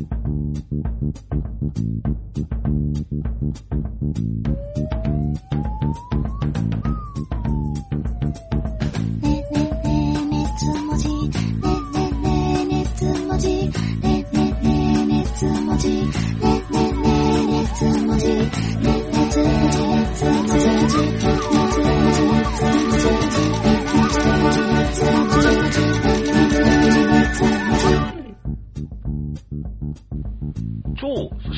[0.00, 0.06] 超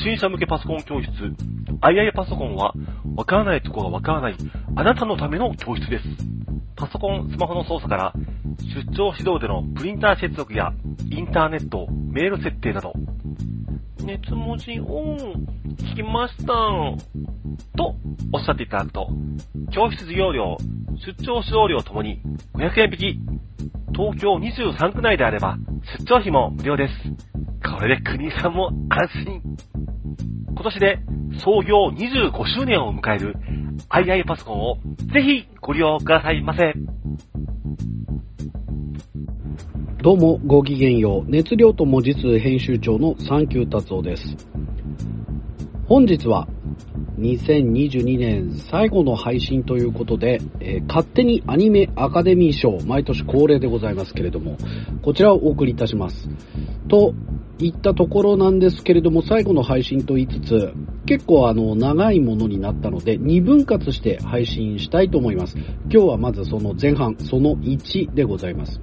[0.03, 2.73] 初心者向けパソコン教室 II パソコンは
[3.15, 4.35] わからないとこがわからない
[4.75, 6.03] あなたのための教室です。
[6.75, 8.13] パソコン、スマホの操作から
[8.75, 10.73] 出張指導でのプリンター接続や
[11.09, 12.91] インターネット、メール設定など
[14.03, 16.53] 熱文字オン、聞きました
[17.77, 17.95] と
[18.33, 19.07] おっしゃっていただくと、
[19.73, 20.57] 教室授業料、
[20.97, 22.21] 出張指導料ともに
[22.55, 23.19] 500円引き。
[23.95, 25.55] 東京23区内であれば
[25.97, 26.93] 出張費も無料です。
[27.63, 29.41] これで国さんも安心。
[30.55, 30.99] 今年で
[31.39, 33.35] 創業25周年を迎える
[33.89, 34.77] II パソコンを
[35.11, 36.73] ぜひご利用くださいませ。
[40.03, 41.29] どうもごきげんよう。
[41.29, 44.23] 熱量と文字数編集長のサンキュー達夫です。
[45.87, 46.47] 本日は
[47.17, 54.57] 2022年最後の配信ということで、えー勝手にアニメアカデミー賞、毎年恒例でございますけれども、
[55.01, 56.29] こちらをお送りいたします。
[56.87, 57.15] と
[57.65, 60.73] いったところなんですけれども、最後の配信と言いつつ、
[61.05, 65.57] 結構あの、長いものになったので、2分割して配信したいと思います。
[65.57, 68.79] 今日はまずその前半、その1でございます。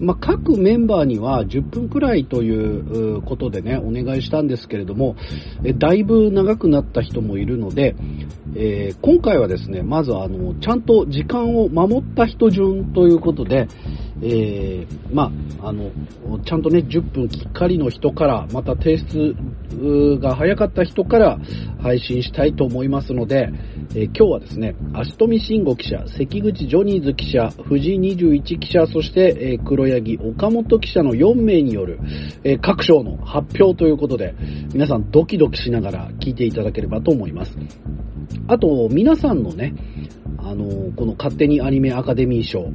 [0.00, 5.16] まあ、各メンバーには10分くらいということでね、お願いしたんですけれども、
[5.64, 7.96] えだいぶ長くなった人もいるので、
[8.54, 13.68] えー今回はですね、まずあの、ちゃんと時間を守った人順ということで、
[14.22, 15.30] えーま
[15.60, 15.90] あ、あの、
[16.44, 19.36] ちゃんとね、10分きっかりの人から、また提出
[20.20, 21.38] が早かった人から
[21.80, 23.50] 配信したいと思いますので、
[23.94, 32.00] えー今日はですね、足富慎吾記者、関口ジョニーズ記者、藤井21記者、そして、えー黒柳岡本記者の4名による、
[32.44, 34.34] えー各賞の発表ということで、
[34.72, 37.56] 皆さんドキドキしながら聞いていただければと思います。
[38.48, 39.74] あと、皆さんのね、
[40.48, 42.70] あのこの勝手にアニメアカデミー賞、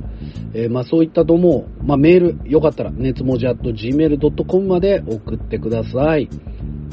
[0.53, 6.29] えーまあそういったとも、まあメール、よかったら、熱文字 at gmail.com まで送ってください。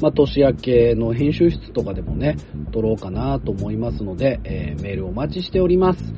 [0.01, 2.37] まあ年明けの編集室とかでもね、
[2.73, 6.15] 撮ろうかなと思いますので、えーメールお待ちしております。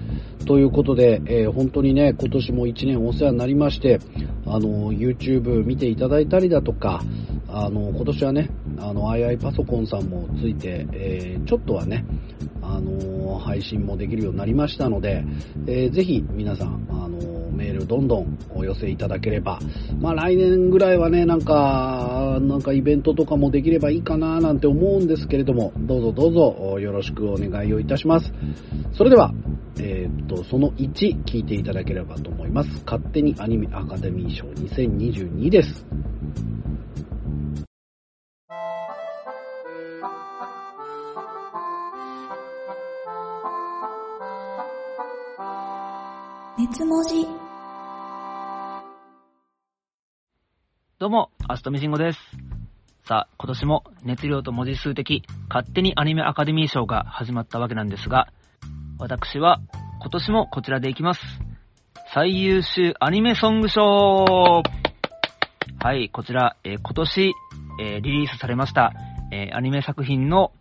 [0.46, 4.00] ということで、えー本当にね、今年も1年お世話になりまして、
[4.46, 7.02] あの、YouTube 見ていただいたりだとか、
[7.48, 12.04] あの、今年はね、あの、II パソコンさんもついて、えーちょっとはね、
[12.62, 15.24] あの、配信もできるようになりましたので、
[15.66, 19.60] えーぜひ皆さん、あの、メールどんどんお寄せいただければ、
[20.00, 28.32] まあ来年ぐらいはね、なんか、なんかイベントとかもできればいいかななんて思うんですけれども、どうぞどうぞよろしくお願いをいたします。
[28.92, 29.32] それでは、
[29.78, 32.82] えーっと、その1聞いていただければと思います。
[32.84, 35.86] 勝手にアニメアカデミー賞2022です。
[46.58, 47.26] 熱文字
[50.98, 52.61] どうも、アストミシンゴです。
[53.04, 58.28] さあ、今年も熱量と文字数的、勝手にアニメアカデミー賞が始まったわけなんですが、
[58.96, 59.60] 私は
[60.00, 61.20] 今年もこちらでいきます。
[62.14, 64.62] 最優秀アニメソング賞
[65.80, 67.32] はい、こちら、えー今年、
[67.80, 68.92] えーリリースされました、
[69.32, 70.52] えーアニメ作品の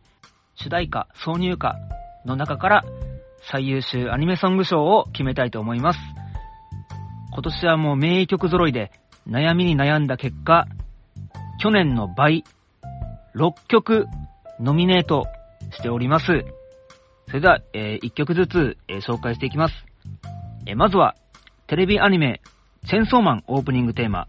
[0.56, 1.76] 主題歌、挿入歌
[2.26, 2.84] の中から
[3.52, 6.00] 最優秀アニメソング賞を決めたいと思います。
[7.34, 8.92] 今年はもう名曲揃いで
[9.30, 10.66] 悩みに悩んだ結果、
[11.62, 12.44] 去年の倍、
[13.36, 14.08] 6曲
[14.60, 15.28] ノミネート
[15.70, 16.26] しております。
[17.28, 19.76] それでは、え1曲ずつ、えー紹介していきます。
[20.66, 21.14] えーまずは、
[21.68, 22.42] テレビアニメ、
[22.88, 24.26] チェンソーマンオープニングテーマ、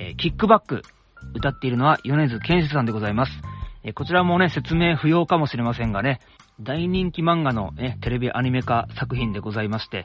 [0.00, 0.82] えキックバック、
[1.36, 3.32] 歌っているのは米津玄師さんでございます。
[3.84, 6.18] えこちらもね、説明不要かもしれませんがね、
[6.60, 10.04] 大人気漫画の、ね、テレビアニメ化作品でございまして、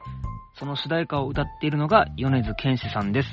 [0.60, 3.30] その主題歌を歌っているのが米津玄師さんです。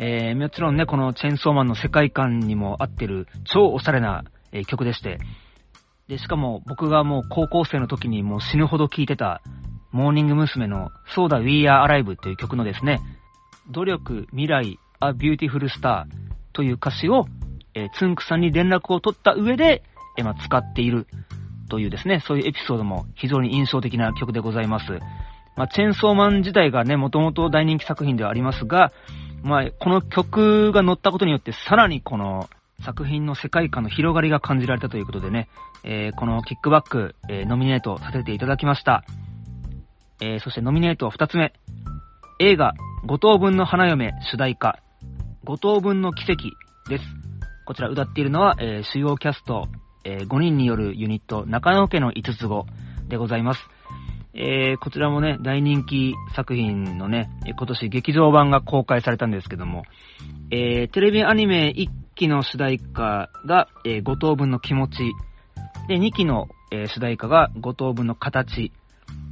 [0.00, 4.22] えー、もちろんね、このチェーンソーマンの世界観にも合ってる超おしゃれな、
[4.52, 5.18] えー曲でして、
[6.06, 9.42] で、しかも僕がもう高校生の時にもう死ぬほど聴いてた、
[9.90, 10.68] モーニング娘。
[10.68, 13.00] の So da We Are Alive という曲のですね、
[13.72, 16.04] 努力、未来、A Beautiful Star
[16.52, 17.26] という歌詞を、
[17.74, 19.82] えーつんくさんに連絡を取った上で、
[20.16, 21.08] えー、使っている
[21.68, 25.00] というですね、そういうエピソードも非常に印象的な曲でございます。
[25.56, 28.92] まあ、チェーンソーマン自体がね、もともと大人気作品ではありますが、
[29.42, 32.48] まあ、この曲が乗ったことによって、さらにこの、
[32.84, 35.48] 作品の世界観の広がりが感じられたということでね、
[35.84, 39.04] えー、このキックバック、えー、ノミネートさせていただきました。
[40.20, 41.52] えー、そしてノミネート2つ目。
[42.40, 42.74] 映画、
[43.04, 44.78] 五等分の花嫁主題歌、
[45.44, 46.50] 五等分の奇跡
[46.88, 47.04] です。
[47.66, 49.66] こちら歌っているのは、え、主要キャスト、
[50.04, 52.66] え、5人によるユニット、中野家の5つ子
[53.08, 53.68] でございます。
[54.40, 59.82] えー、こちらもね、大人気作品のね、今年劇場版が公開されたんですけども、
[60.52, 65.12] えー、テレビアニメ1期の主題歌が、えー、5等分の気持ち、
[65.88, 68.70] で、2期の、えー、主題歌が5等分の形、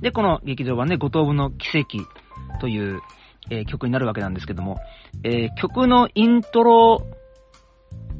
[0.00, 1.98] で、この劇場版で5等分の奇跡
[2.60, 3.00] という、
[3.48, 4.80] えー、曲になるわけなんですけども、
[5.22, 7.06] えー、曲のイントロ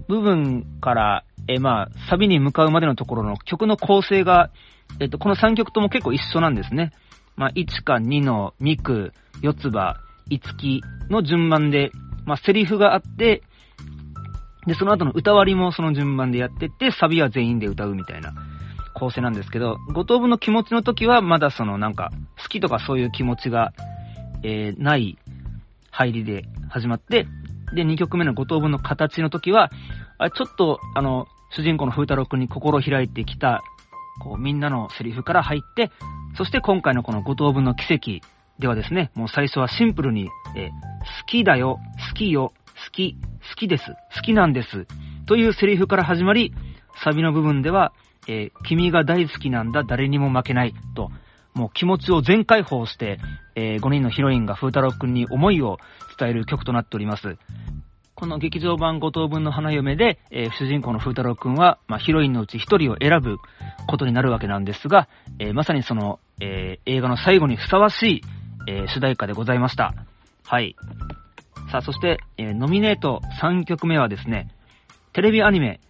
[0.09, 4.51] 部分から、え、まあ、サビに向かうまでのところの曲の構成が、
[5.01, 6.93] えっと、この3曲とも結構一緒なんですね。
[7.37, 9.97] まあ、1か2のミク、四つ葉、
[10.29, 11.91] 五木の順番で、
[12.25, 13.43] まあ、セリフがあって、
[14.67, 18.33] で、その後の歌割りもその順番でやってって、サビは全員で歌うみたいな
[18.95, 22.11] 構成なんですけど、五等分の気持ちの時はまだそのなんか、
[22.43, 23.73] 好きとかそういう気持ちが、
[24.43, 25.19] えー、ない
[25.91, 27.27] 入りで始まって、
[27.73, 29.71] で、2曲目の五等分の形の時は、
[30.19, 33.63] あちょっと、あの、主人公の風太郎くんに心を開いてきた
[34.19, 35.91] こう、みんなのセリフから入って、
[36.37, 38.27] そして今回のこの五等分の奇跡
[38.59, 41.79] ではですね、もう最初はシンプルに、え好きだよ、
[42.11, 42.53] 好きよ、
[42.87, 43.17] 好き、
[43.51, 43.85] 好きです、
[44.15, 44.87] 好きなんです、
[45.27, 46.55] というセリフから始まり、
[47.05, 47.93] サビの部分では、
[48.29, 51.11] え、君が大好きなんだ、誰にも負けない、と、
[51.57, 53.19] もう気持ちを全開放して、
[53.55, 55.79] えー、5人のヒロインが風太郎くんに思いを
[56.19, 57.39] 伝える曲となっております。
[58.15, 63.39] この劇場版5等分の花嫁で、えー、主人公の風太郎くんは、まあ、ヒロインのうち1人を選ぶ
[63.89, 65.09] ことになるわけなんですが、
[65.39, 68.21] えー、まさにその、えー、映画の最後にふさわしい、
[68.69, 69.95] え主題歌でございました。
[70.45, 70.75] はい。
[71.71, 74.49] さあ、そして、えノミネート3曲目はですね、
[75.13, 75.81] テレビアニメ、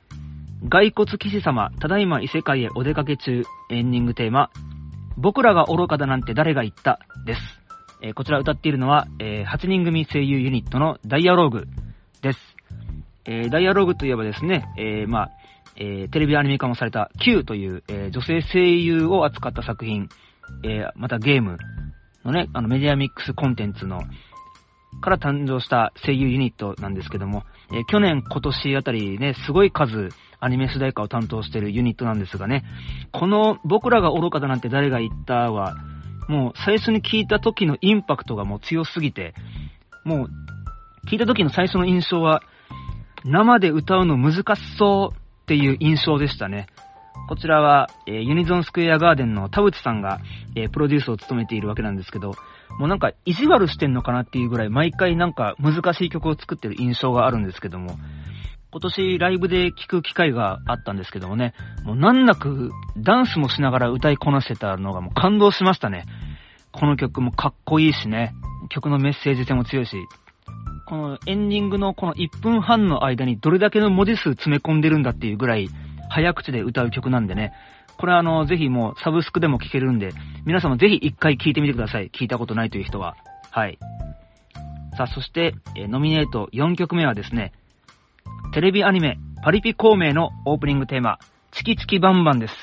[0.69, 4.51] 骸骨騎士様、ただいま異世界へお出かけ中、エンディングテーマ、
[5.17, 7.01] 僕らが愚かだなんて誰が言った？
[7.25, 7.41] です。
[8.03, 11.67] えこちら歌っているのは、え8人組声優ユニットのダイアローグ。
[12.23, 12.39] です。
[13.25, 15.31] えー、ダイアローグといえばですね、えー、まあ、
[15.77, 20.09] えー、テレビアニメ化もされた Q という、えー、女性声優を扱った作品、
[20.65, 21.59] えー、またゲーム
[22.25, 24.01] のね、あのメディアミックスコンテンツの、
[25.03, 27.43] から誕生した声優ユニットなんですけども、
[27.73, 30.09] え、去年、今年あたりね、すごい数、
[30.41, 32.65] アニメ主題歌を担当しているユニットなんですがね、
[33.13, 35.75] この僕らが愚かだなんて誰が言ったは、
[36.29, 39.35] もう最初に聞いた時のインパクトがもう強すぎて、
[40.05, 40.31] もう
[41.09, 42.43] 聞いた時の最初の印象は、
[43.25, 46.67] 生で歌うの難しそうっていう印象でしたね。
[47.29, 50.21] こちらは、えー、ユニゾンスクエアガーデンの田淵さんが、
[50.55, 52.35] えー、プロデュースを務めているわけなんですけど、
[52.79, 57.97] もうなんか意地悪してんのかなっていうぐらい毎回なんか難しい曲を作ってる印象があるんですけども、
[58.77, 66.05] 今年ライブで聴く機会があったんですけどもね、もう難なくダンスもしながら歌いこなせたのがもう感動しましたね。
[66.73, 68.35] この曲もかっこいいしね、
[68.69, 69.97] 曲のメッセージ性も強いし、
[70.87, 75.71] このエンディングのこの1分半の間にどれだけの文字数詰め込んでるんだっていうぐらい
[76.11, 77.55] 早口で歌う曲なんでね、
[77.97, 80.13] これはあの、ぜひもうサブスクでも聴けるんで、
[80.45, 82.11] 皆さんもぜひ一回聴いてみてください。
[82.11, 83.17] 聞いたことないという人は。
[83.51, 83.79] はい。
[84.99, 87.53] さあ、そして、えノミネート4曲目はですね、
[88.53, 91.19] テレビアニメ、パリピ孔明のオープニングテーマ、
[91.53, 92.55] チキチキバンバンです。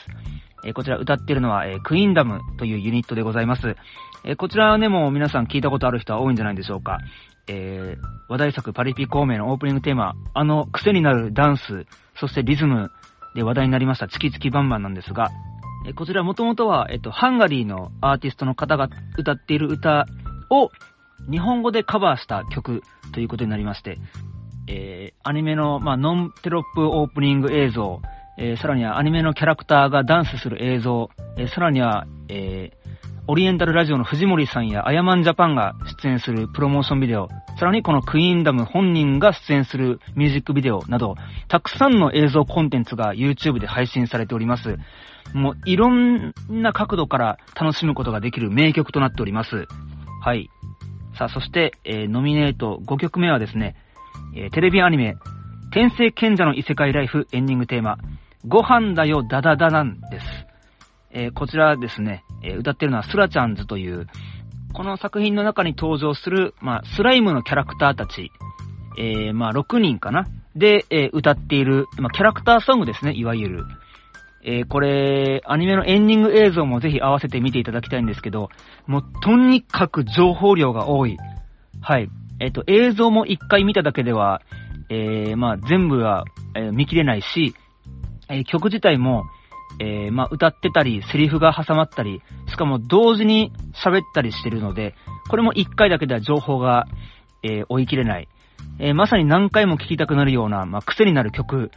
[0.65, 3.75] えこちら歌っているのは、えクイーンダムというユニットでございます。
[4.24, 7.00] えこちらはね、もう皆さん聞いたことある人は多いんじゃないでしょうか。
[7.48, 7.98] え、
[8.29, 12.91] 話題作パリピ孔明のオープニングテーマ、あの癖になるダンス、そしてリズム
[13.36, 15.29] で話題になりましたチキチキバンバンなんですが、
[15.86, 20.05] え、こちらもともとは、えっ、と、ハンガリーのアーティストの方が歌っている歌
[20.50, 20.72] を
[21.29, 22.82] 日本語でカバーした曲
[23.13, 23.98] ということになりまして、
[24.67, 28.01] えー、アニメの、まあ、ノンテロップオープニング映像、
[28.38, 32.72] えー、さらにはアニメのキャラクターがダンスする映像、えー、さらには、え、
[33.27, 41.15] オリエンタルラジオの藤森さんやアヤマンジャパンが出演するプロモーションビデオ、さらにこのクイーンダム本人が出演するミュージックビデオなど、
[41.48, 44.77] たくさんの映像コンテンツが YouTube で配信されております。
[45.34, 49.67] もういろんな角度から楽しむことができる名曲となっております。
[50.22, 50.50] はい。
[51.17, 53.77] さあ、そして、えー、ノミネート5曲目はですね、
[54.36, 55.16] えー、テレビアニメ、
[55.72, 57.98] 天聖賢者の異世界ライフエンディングテーマ、
[58.48, 60.25] ご飯だよダダダなんです。
[61.12, 64.08] えー、こちらですね、えー、歌ってるのはスラちゃんズという、
[64.74, 68.32] この作品の中に登場する、まあ、スライムのキャラクターたち、
[68.98, 70.25] えー、まあ、6人かな？
[70.56, 73.66] で、え、歌っている、まあ、キャラクターソングですね、いわゆる。
[74.44, 78.50] え、これ、アニメのエンディング映像もぜひ合わせて見ていただきたいんですけど、
[78.86, 81.18] もう、とにかく情報量が多い。
[81.82, 82.10] はい。
[82.40, 84.42] えっ、と、映像も一回見ただけでは、
[84.90, 86.25] えー、まあ、全部は
[86.56, 87.56] えー見切れないし、
[88.30, 89.25] えー曲自体も、
[89.80, 94.96] えまあ、歌ってたり、セリフが挟まったり、しかも同時に喋ったりしてるので、
[95.30, 96.88] これも一回だけでは情報が、
[97.46, 98.28] え追い切れない。
[98.80, 101.72] えまさに何回も聴きたくなるような、まあ、癖になる曲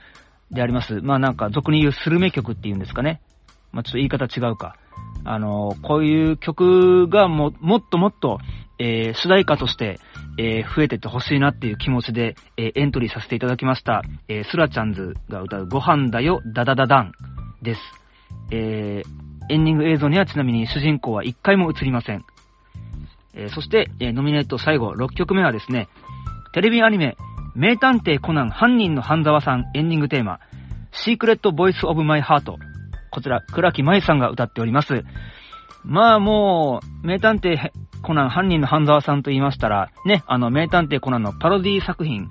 [0.50, 1.00] であります。
[1.00, 3.20] まあなんか、俗に言うスルメ曲っていうんですかね。
[3.72, 4.76] まあちょっと言い方違うか。
[5.24, 8.38] あのこういう曲がも、もっともっと、
[8.78, 9.98] えー主題歌として、
[10.38, 14.02] えー増えてってほしいなっていう気持ちで、えーエントリーさせていただきました。
[14.28, 17.12] えースラちゃんズが歌うご飯だよ、ダダダダン
[17.62, 17.80] です。
[18.50, 22.24] えーエンディング映像にはちなみに主人公は一回も映りません。
[23.34, 25.88] えーそして、えーノミネート最後、6曲目はですね、
[26.52, 27.16] テレビアニメ、
[27.54, 30.40] 名探偵コナン犯人の半沢さんエンディングテーマ、
[30.92, 32.58] Secret, voice of my heart。
[33.10, 35.04] こちら、倉木麻衣さんが歌っております。
[35.84, 37.56] まあもう、名探偵
[38.02, 42.30] コナン犯人の半沢さんと言いましたら、ね、あの、名探偵コナンのパロディ作品、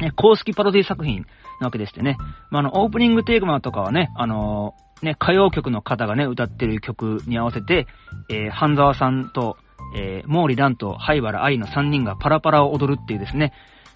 [0.00, 1.26] ね、公式パロディ作品
[1.60, 2.16] なわけでしてね。
[2.50, 7.86] まあ、あの、オープニングテーマとかはね、あのね、歌謡曲の方がね、歌ってる曲に合わせて、
[8.28, 9.56] えー、半沢さんと、
[9.96, 13.52] えー、毛利蘭と灰原愛の3人がパラパラを踊るっていうですね、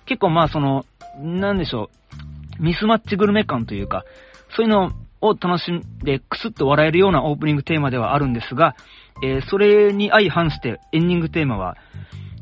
[0.07, 0.85] 結構まあその、
[1.19, 1.91] なんでしょ
[2.59, 4.05] う、ミスマッチグルメ感というか、
[4.57, 8.75] そういうのを楽しんで、クスッと笑えるようなオープニングテーマではあるんですが、
[9.23, 11.77] えーそれに相反してエンディングテーマは、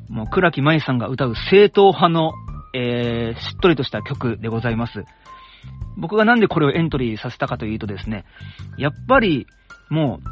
[0.09, 2.33] もう倉木舞さんが歌う正統派の、
[2.75, 5.05] えーしっとりとした曲でございます。
[5.97, 8.25] 僕がなんでこれをエントリーさせたかというとですね、
[8.79, 9.47] やっぱり、
[9.91, 10.29] もう、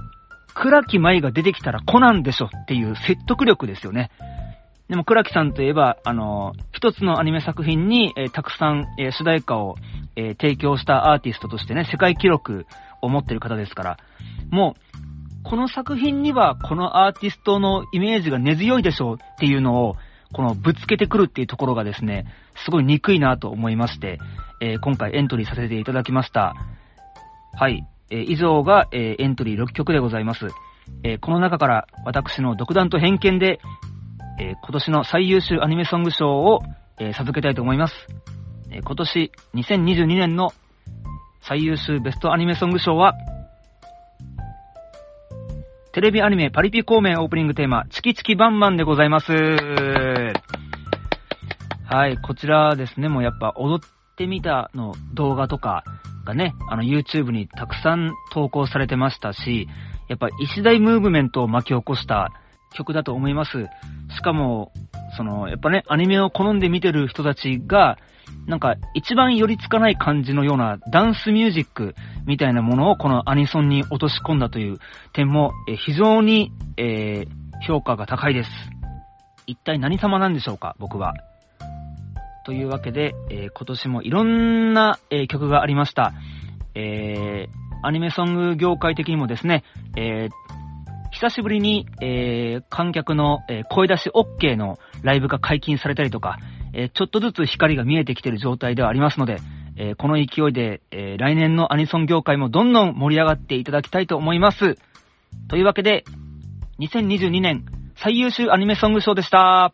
[0.54, 4.10] 倉木舞が出てきたらコナンでしょっていう説得力ですよね。
[4.88, 9.76] でも、倉木さんといえば、あの、一つのアニメ作品に、えーたくさん、えー主題歌を、
[10.16, 12.66] えー提供したアーティストとしてね、世界記録
[13.00, 13.98] を持ってる方ですから、
[14.50, 14.89] もう、
[15.42, 19.96] この作品には、このアーティストのイメージが根強いでしょうっていうのを、
[20.32, 22.26] このぶつけてくるっていうところがですね、
[22.64, 24.18] すごい憎いなと思いまして、
[24.60, 26.54] えー今回エントリーさせていただきました。
[27.54, 27.86] はい。
[28.10, 30.48] えー以上が、えーエントリー6曲でございます。
[31.02, 33.60] えこの中から私の独断と偏見で、
[34.38, 36.60] え今年の最優秀アニメソング賞を、
[36.98, 37.94] え授けたいと思います。
[38.70, 40.52] え今年2022年の
[41.40, 43.14] 最優秀ベストアニメソング賞は、
[45.92, 49.32] テレビアニメパリピ孔明オープニングテーマ、チキチキバンバンでございます。
[51.84, 55.82] はい、こちらですね、もうやっぱ踊ってみたの動画とか
[56.24, 59.66] がね、あの YouTube にたくさん投稿されてましたし、
[60.08, 62.30] やっぱ一大ムーブメントを巻き起こした
[62.72, 63.66] 曲だと思います。
[64.14, 64.70] しかも、
[65.16, 67.98] その、やっぱね、アニメを好んで見てる人たちが、
[68.46, 71.94] なんか一番寄りつかない感じのようなダンスミュージック
[72.26, 74.78] みたいなものをこのアニソンに落とし込んだという
[75.12, 78.50] 点も、え非常に、えー評価が高いです。
[79.46, 81.12] 一体何様なんでしょうか、僕は。
[82.46, 86.12] というわけで、えー今年もいろんな、えー曲がありました。
[86.74, 89.62] えーアニメソング業界的にもですね、
[89.96, 90.60] えー
[91.12, 96.38] 久しぶりに、え観客の、え声出し OK のライブが解禁されたりとか、
[96.72, 99.38] えーちょっとずつ光が見えてきている状態ではありますので、
[99.76, 104.76] えーこの勢いで、えー来年のアニソン業界もどんどん盛り上がっていただきたいと思います。
[105.48, 106.04] というわけで、
[106.80, 107.64] 2022年
[107.96, 109.72] 最優秀アニメソング賞でした。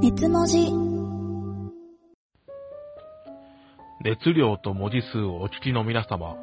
[0.00, 0.88] 熱文字
[4.00, 6.36] 熱量と文字数をお聞きの皆様、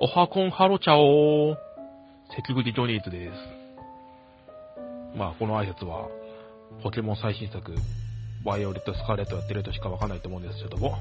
[0.00, 1.56] おはこんハロチャオー、
[2.36, 3.32] 関口ジョニーズです。
[5.18, 6.06] まあ、この挨拶は、
[6.84, 7.74] ポケモン最新作、
[8.44, 10.98] バイオレット・スカーレットやってるとしかわかんないと思うんですけども、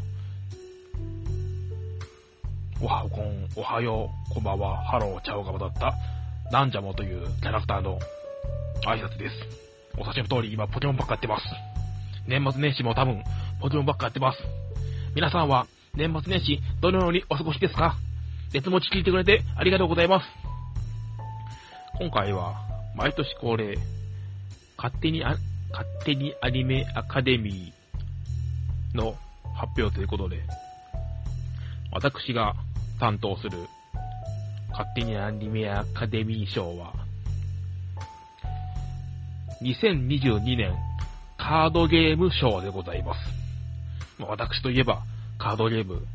[2.81, 5.93] おはこん、おはよう、こんばんは、ハロー、チャオが戻った、
[6.51, 7.99] ナンジャモというキャラクターの
[8.83, 9.35] 挨拶です。
[9.95, 11.45] お察しの通り、今、ポケモンばっかやってます。
[12.27, 13.21] 年末年始も多分、
[13.61, 14.39] ポケモンばっかやってます。
[15.13, 17.95] 皆さんは年末年始どのようにお過ごしですか？
[18.53, 20.25] 熱持ち聞いてくれてありがとうございます。
[21.99, 22.55] 今回は
[22.95, 23.77] 毎年恒例、
[24.77, 25.35] 勝手にあ、
[25.71, 29.15] 勝手にアニメアカデミーの
[29.55, 30.41] 発表ということで、
[31.91, 32.55] 私が
[32.99, 33.51] 担当する
[34.71, 36.93] 勝手にアニメアカデミー賞は、
[39.61, 40.73] 2022年
[41.37, 43.19] カードゲーム賞でございます。
[44.19, 45.03] 私といえば、
[45.37, 46.05] カードゲーム。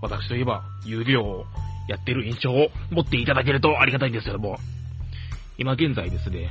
[0.00, 1.44] 私といえば、有料を
[1.88, 4.58] やってる印象を持っていただけるとありがたいんですけども、
[5.56, 6.50] 今現在ですね、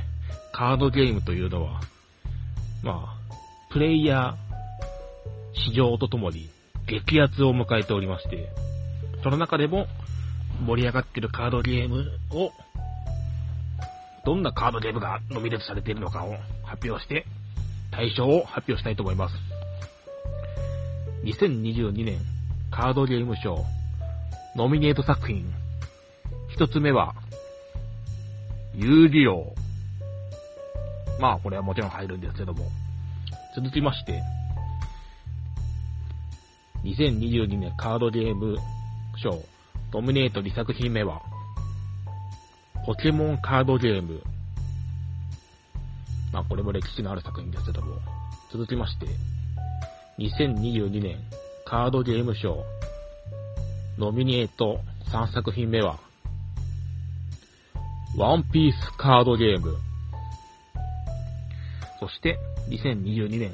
[0.52, 1.80] カードゲームというのは、
[2.82, 3.18] まあ、
[3.70, 4.36] プレイヤー、
[5.54, 6.48] 市場とともに
[6.86, 8.48] 激アツを迎えておりまして、
[9.22, 9.86] その中でも、
[10.66, 12.50] 盛り上がってるカードゲームを、
[14.24, 17.24] どんなカードゲームがノミネートされているのかを発表して、
[17.90, 19.34] 対象を発表したいと思います。
[21.24, 22.18] 2022年
[22.78, 23.64] カードゲーム賞
[24.54, 25.52] ノミネート作品。
[26.48, 27.12] 一つ目は、
[28.72, 29.52] 遊戯王。
[31.18, 32.70] まあ、これはもちろん入るんですけども。
[33.56, 34.22] 続きまして、
[36.84, 38.56] 2022年カードゲーム
[39.16, 39.42] 賞
[39.92, 41.20] ノミネート2作品目は、
[42.86, 44.22] ポケモンカードゲーム。
[46.32, 47.96] まあ、これも歴史のある作品ですけども。
[48.52, 49.06] 続きまして、
[50.20, 51.18] 2022年
[51.68, 52.64] カードゲーム賞
[53.98, 54.80] ノミネート
[55.12, 55.98] 3作品目は、
[58.16, 59.76] ワンピースカードゲーム。
[62.00, 62.38] そして、
[62.70, 63.52] 2022年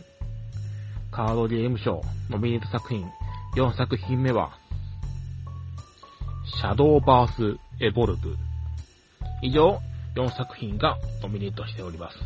[1.11, 3.04] カードゲーム賞ノミネート作品
[3.56, 4.52] 4作品目は、
[6.56, 8.37] シャドーバースエボルブ。
[9.42, 9.80] 以上、
[10.14, 12.18] 4作品がノミネートしております。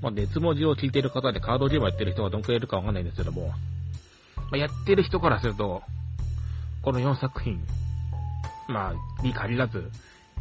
[0.00, 3.52] まあ、熱文字を聞いている方でカードゲームをやってる人がどんくらいいるかわかんないんですけども、
[4.50, 5.82] まあ、やってる人からすると、
[6.82, 7.60] この4作品、
[8.68, 9.90] まあ、に限らず、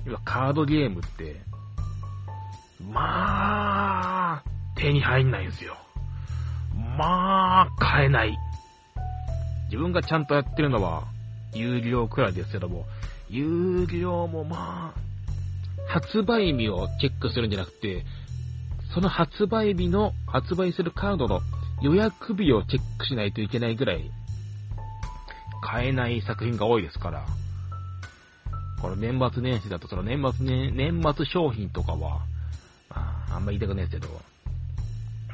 [0.05, 1.35] 今カードゲームって、
[2.81, 4.43] まあ、
[4.77, 5.75] 手に入んないんですよ。
[6.97, 8.37] まあ、買えない。
[9.65, 11.03] 自分がちゃんとやってるのは、
[11.53, 12.85] 有料くらいですけども、
[13.29, 15.09] 有料もまあ、
[15.87, 18.05] 発売日をチェックするんじゃなくて、
[18.93, 21.41] その発売日の、発売するカードの
[21.81, 24.12] 予約日をチェックしないといけないぐらい、
[25.62, 27.25] 買えない作品が多いですから、
[28.81, 32.21] この年末年始だとその年末年、年末商品とかは、
[32.89, 34.07] あ、あんま言いたくないですけど、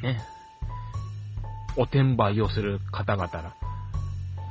[0.01, 0.19] ね、
[1.77, 3.53] お転売をする方々ら、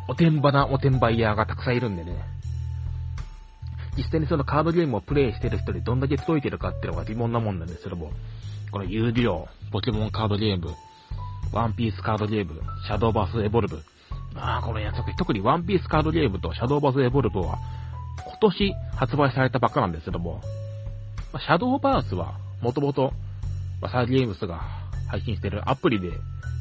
[0.09, 2.17] お転売なお転売屋がたくさんいるんでね、
[3.97, 8.12] 実際にそのカードゲームをプレイしてる人にどんだけ届いてるかっていうのが疑問なもんなんですけども、
[8.71, 10.75] この遊戯王、ポケモンカードゲーム、
[11.55, 13.81] ワンピースカードゲーム、シャドーバースエボルブ。
[14.35, 17.59] ああ、このやつ、特にワンピースカードゲームとシャドーバースエボルブは、
[18.27, 20.40] 今年発売されたばっかなんですけども、
[21.33, 23.12] まシャドーバースは、もともと、
[23.81, 24.62] まサーゲームスが
[25.09, 26.11] 配信してるアプリで、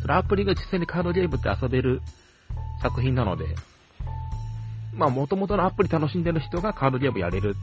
[0.04, 2.04] そのアプリが実際にカードゲームって遊べる
[2.84, 3.46] 作品なので、
[4.94, 7.56] まあ、元々のアプリ楽しんでる人がカードゲームやれる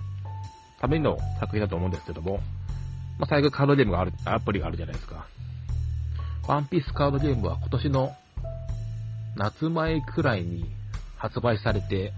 [0.81, 2.40] ための作品だと思うんですけども、
[3.21, 5.27] まあ、最後カードゲームがある、アプリがあるじゃないですか。
[6.51, 8.13] ワンピースカードゲームは今年の
[9.37, 10.65] 夏前くらいに
[11.17, 12.13] 発売されて、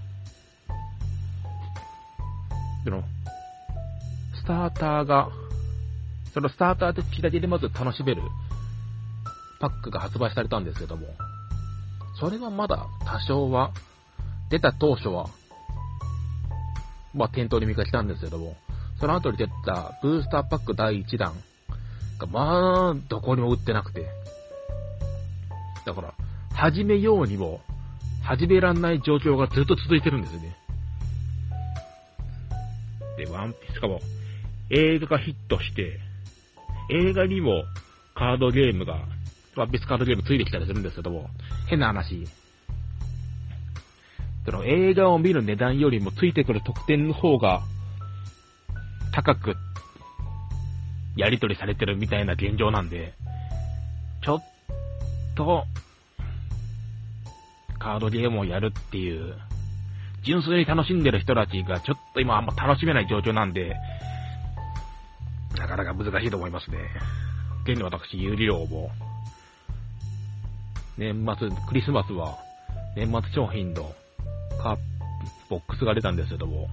[2.83, 3.05] その、
[4.35, 5.29] スターターが、
[6.33, 8.23] そのスターター的だけでまず楽しめる
[9.61, 11.09] パックが発売されたんですけども、
[12.18, 13.71] それはまだ多少は、
[14.49, 15.27] 出た当初は、
[17.12, 18.57] まあ、店頭に見かけたんですけども、
[18.99, 21.35] その後に出たブースターパック第1弾
[22.18, 24.21] が、まあ、どこにも売ってなくて。
[25.85, 26.14] だから、
[26.55, 27.61] 始めようにも、
[28.23, 30.57] 始めらんない状況がずっと続いてるんですよね。
[33.16, 34.01] で、ワンピースかも、
[34.71, 35.99] 映画がヒットして、
[36.90, 37.64] 映画にも
[38.14, 39.01] カードゲームが、
[39.57, 41.29] ワンピースカードゲームついてきたりするんですけども、
[41.68, 42.27] 変な話。
[44.45, 47.62] その映画を見る値段よりもついてくる特典の方が
[49.12, 49.55] 高く
[51.16, 53.14] やり取りされてるみたいな現状なんで、
[54.25, 54.51] ちょっ
[55.35, 55.64] と、
[57.79, 59.37] カードゲームをやるっていう、
[60.25, 63.77] 純粋に楽しんでる人たちがちょっと今あんま楽しめない状況なんで、
[65.59, 66.79] なかなか難しいと思いますね。
[67.64, 68.90] 現に私、有利量も、
[70.97, 72.38] 年末、クリスマスは、
[72.97, 73.92] 年末商品の
[74.61, 74.79] カー
[75.49, 76.68] ボックスが出たんですけども、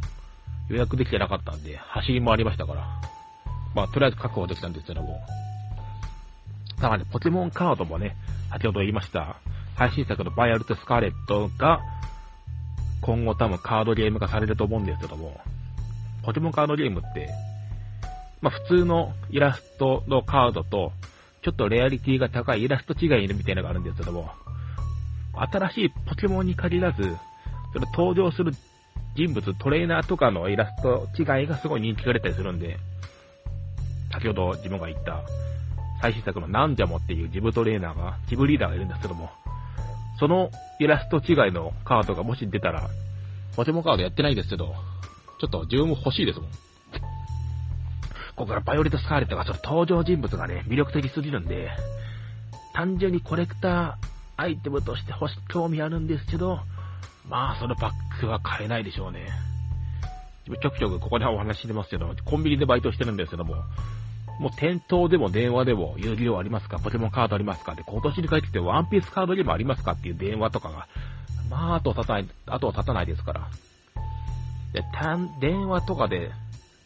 [0.69, 2.87] 予約できてなかったんで、走り回りましたから。
[3.75, 5.21] まあ、とりあえず確保できたんですけども。
[6.79, 8.15] さらに、ポケモンカードもね、
[8.51, 9.37] 先ほど言いました、
[9.75, 11.79] 配信作のバイアルトスカーレットが、
[13.01, 15.39] 今後多分カードゲーム化されると思うんですけども、
[16.23, 17.29] ポケモンカードゲームって、
[18.41, 20.91] まあ普通のイラストのカードと、
[21.41, 24.29] ちょっとレアリティが高いイラスト違いみたいなのがあるんですけども、
[25.33, 27.03] 新しいポケモンに限らず、
[27.73, 28.51] その登場する
[29.15, 32.77] 人物、トレーナーとかのイラスト違いがすごい人気が出たりするんで、
[34.11, 35.21] 先ほど自分が言った
[36.01, 39.29] 最新作のナンジャモっていうジブトレーナーが、ジブリーダーがいるんですけども、
[40.19, 42.89] そのイラスト違いのカードがもし出たら、
[43.55, 44.75] ポケモンカードやってないですけど、
[45.39, 46.49] ちょっと自分も欲しいですもん。
[46.51, 51.69] ここからバイオレット・スカーレットがその登場人物がね、魅力的すぎるんで、
[52.73, 56.59] 単純にコレクターアイテムとして欲し、興味あるんですけど、
[57.27, 59.27] まあ、そのパックは買えないでしょうね。
[60.45, 63.55] ちょくちょくここでお話してますけど、コンビニでバイトしてるんですけども、
[64.39, 66.79] もう店頭でも電話でも有料ありますか？
[66.79, 67.75] ポケモンカードありますか？
[67.75, 70.87] で、今年に帰ってきてワンピースカードゲームありますかっていう電話とかが、
[71.49, 73.49] まあ、後を絶たない、後を絶たないですから。
[74.71, 74.83] で、
[75.41, 76.31] 電話とかで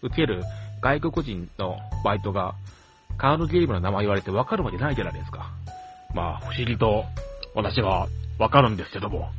[0.01, 0.43] 受ける
[0.81, 2.55] 外国人のバイトが、
[3.17, 5.51] カードゲームの名前言われて分かるわけないじゃないですか。
[6.15, 7.05] まあ、不思議と、
[7.53, 8.07] 私は
[8.39, 9.29] 分かるんですけども。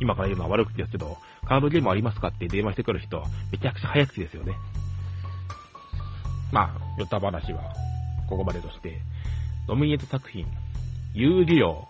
[0.00, 1.16] 今から言うのは悪くてですけど、
[1.48, 4.54] カードゲームありますかって電話してくる人、めちゃくちゃ早口ですよね。
[6.52, 7.60] まあ、ヨタ話は、
[8.28, 9.00] ここまでとして、
[9.68, 10.46] ノミネート作品、
[11.14, 11.88] 遊戯王、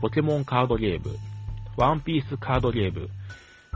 [0.00, 1.16] ポケモンカードゲーム、
[1.76, 3.08] ワンピースカードゲーム、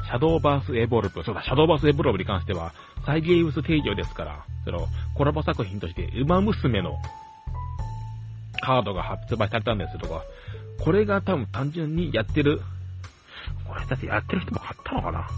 [0.06, 2.72] シャドーバースエボルブ、そうだ、シャドーバースエボルブに関しては、
[3.04, 6.96] サイゲームス提供ですから、その、コラボ作品として、ウマ娘の
[8.62, 10.22] カードが発売されたんですとか、
[10.80, 12.62] これが多分単純にやってる、
[13.68, 15.28] これだってやってる人も買ったのかな？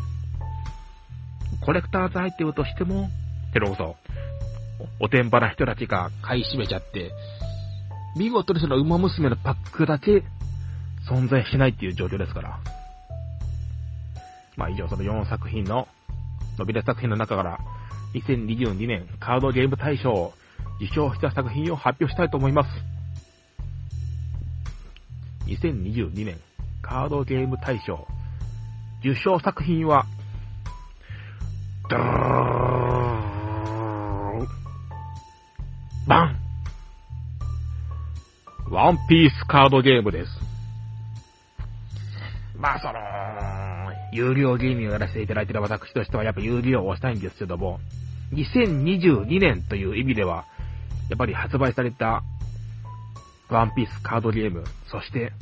[1.61, 3.11] コレクターズアイテムとしても、
[3.53, 3.97] テロこそ、
[5.01, 7.13] おてんばな人たちが買い占めちゃって、
[8.17, 10.23] 見事にその馬娘のパックだけ
[11.09, 12.59] 存在しないっていう状況ですから。
[14.57, 15.89] まあ以上その4作品の、
[16.59, 17.59] 伸びる作品の中から、
[18.15, 20.35] 2022年カードゲーム大賞を
[20.81, 22.69] 受賞した作品を発表したいと思います。
[25.47, 26.37] 2022年
[26.83, 28.07] カードゲーム大賞
[29.01, 30.07] 受賞作品は、
[31.89, 32.72] ドーン
[36.07, 36.37] バン
[38.71, 40.31] ワンピースカードゲームです。
[42.57, 42.95] まあその、
[44.13, 47.79] 有料ゲームをやらせていただいている私としてはやっぱ有料をしたいんですけども、
[48.33, 50.47] 2022年という意味では、
[51.09, 52.23] やっぱり発売された
[53.49, 55.33] ワンピースカードゲーム、そして、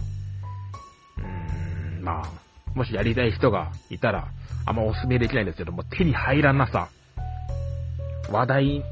[1.18, 2.31] うーん、まあ、
[2.75, 4.29] もしやりたい人がいたら、
[4.66, 6.88] あんまお勧めできないんですけども、手に入らなさ、
[8.31, 8.85] 話題、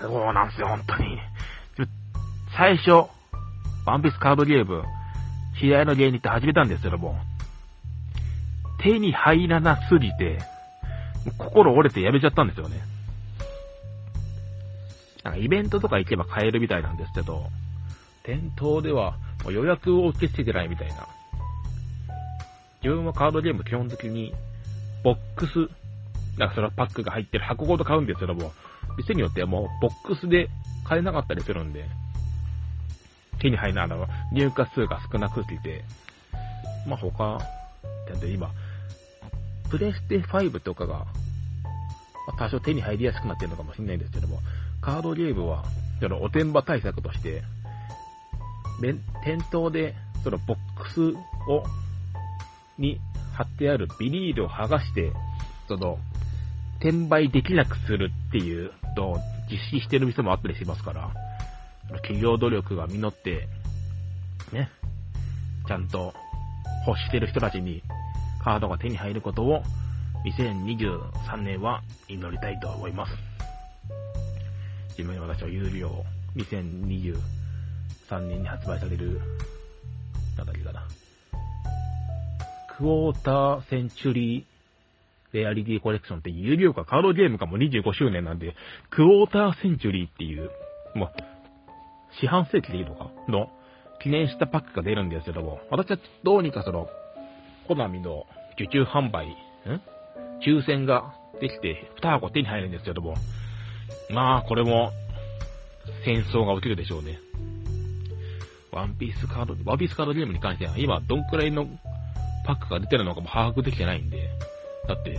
[0.00, 1.18] そうなんですよ、本当に。
[2.56, 3.08] 最初、
[3.84, 4.84] ワンピースカードゲーム、
[5.58, 7.18] 知り合いの芸人って始めたんですけども、
[8.80, 10.38] 手に入らなすぎて、
[11.38, 12.80] 心折れてやめちゃったんですよね。
[15.24, 17.46] なんかイベントとか行けば買えるみたいなんですけど、
[18.22, 19.16] 店頭では
[19.50, 21.06] 予約を受け付けてないみたいな。
[22.82, 24.32] 自分はカードゲーム基本的に、
[25.02, 25.68] ボックス、
[26.38, 28.52] なんかそのパックが入ってる箱ごと買うんですけども、
[28.96, 30.48] 店によってはもうボックスで
[30.84, 31.84] 買えなかったりするんで、
[33.40, 35.84] 手に入らないのは入荷数が少なくてて、
[36.86, 37.38] まあ他、
[38.20, 38.50] で今、
[39.70, 41.06] プレステ5とかが、
[42.38, 44.40] 多少手に入りやすくなってるのかもしれないんですけども、
[44.80, 45.64] カードゲームは、
[46.00, 47.42] そのおてんば対策として、
[49.24, 51.14] 店頭で、そのボックス
[51.48, 51.64] を、
[52.78, 53.00] に
[53.32, 55.12] 貼ってあるビニールを剥がして、
[55.68, 55.98] その、
[56.80, 59.18] 転売できなくするっていうのを
[59.50, 61.10] 実施してる店もあったりしますから、
[61.96, 63.48] 企業努力が実って、
[64.52, 64.70] ね、
[65.66, 66.14] ちゃんと
[66.86, 67.82] 欲してる人たちに
[68.42, 69.62] カードが手に入ることを
[70.24, 73.12] 2023年は祈りたいと思います。
[74.90, 76.04] 自分や私は有料
[76.36, 79.20] 2023年に発売される、
[80.36, 80.86] なんだっけかな。
[82.76, 84.55] クォーターセンチュリー
[85.32, 88.54] レアリティコレクションって有料かカードゲームかも25周年なんで、
[88.90, 90.50] クォーターセンチュリーっていう、
[90.94, 91.10] もう、
[92.20, 93.10] 四半世紀でいいのか？
[93.28, 93.50] の
[94.02, 96.88] 記念したパックが出るんですけども、私はどうにかその、
[97.68, 99.34] コナミの受注販売、ん？
[100.44, 103.14] 抽選ができて、2箱手に入るんですけども、
[104.10, 104.92] まあ、これも、
[106.04, 107.18] 戦争が起きるでしょうね。
[108.72, 111.66] ワンピースカード、ワンピースカードゲームに関しては、今、どんくらいの
[112.46, 114.28] パックが出てるのかも把握できてないんで、
[114.86, 115.18] だって、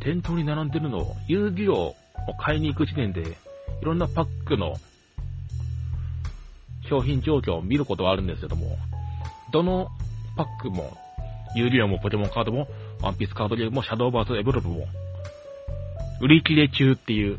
[0.00, 1.96] 店頭に並んでるの、遊戯王を
[2.38, 3.36] 買いに行く時点で、
[3.80, 4.76] いろんなパックの
[6.88, 8.76] 商品状況を見ることはあるんですけども、
[9.52, 9.88] どの
[10.36, 10.96] パックも、
[11.54, 12.68] 有料もポケモンカードも、
[13.02, 14.86] ワンピースカードゲームも、シャドーバーズエブロブも、
[16.20, 17.38] 売り切れ中っていう、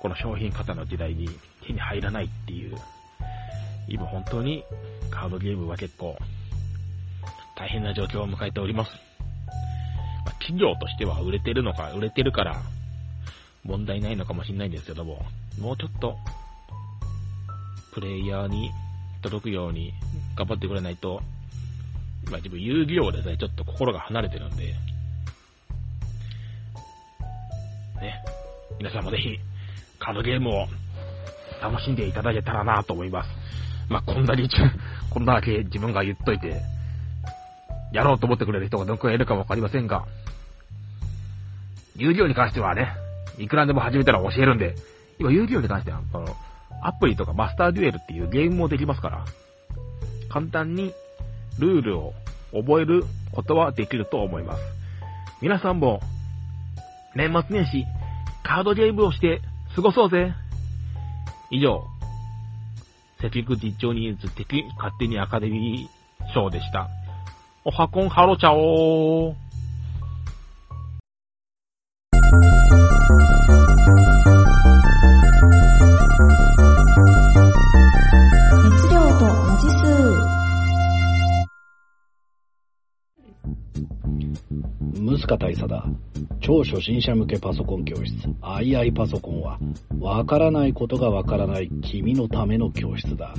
[0.00, 1.28] この商品型の時代に
[1.64, 2.76] 手に入らないっていう、
[3.88, 4.64] 今本当に
[5.10, 6.16] カードゲームは結構
[7.56, 8.90] 大変な状況を迎えております。
[10.24, 12.62] まあ、企業としては売れてるのか、売れてるから
[13.64, 15.24] 問題ないのかもしれないんですけども、
[15.60, 16.16] もうちょっと
[17.92, 18.70] プレイヤーに
[19.22, 19.92] 届くように
[20.36, 21.20] 頑張ってくれないと、
[22.26, 24.74] 今自分遊戯王でね、ちょっと心が離れてるんで、
[28.00, 28.24] ね、
[28.78, 29.38] 皆さんもぜひ、
[29.98, 30.66] カードゲームを
[31.60, 33.28] 楽しんでいただけたらなと思います。
[33.88, 34.48] まあ、こんなに、
[35.10, 36.60] こんなだけ自分が言っといて、
[37.92, 40.06] やろうと思ってくれる人がどのくらいいるかわかりませんが、
[41.96, 42.88] 有料に関してはね、
[43.38, 44.74] いくらでも始めたら教えるんで、
[45.18, 46.34] 今有料に関しては、この、
[46.82, 49.24] アプリとかマスターデュエルっていうゲームもできますから、
[50.30, 50.92] 簡単に
[51.58, 52.14] ルールを
[52.52, 54.62] 覚えることはできると思います。
[55.40, 56.00] 皆さんも、
[57.14, 57.84] 年末年始、
[58.42, 59.42] カードゲームをして
[59.76, 60.32] 過ごそうぜ。
[61.50, 61.84] 以上、
[63.18, 66.88] 赤陸実況ニーズ的勝手にアカデミー賞でした。
[67.64, 69.41] おはこんハロちゃおー。
[85.32, 85.84] ムスカ大佐だ。
[86.40, 89.58] 超初心者向けパソコン教室、II パソコンは、
[90.00, 93.34] わからないことがわからない君のための教室だ。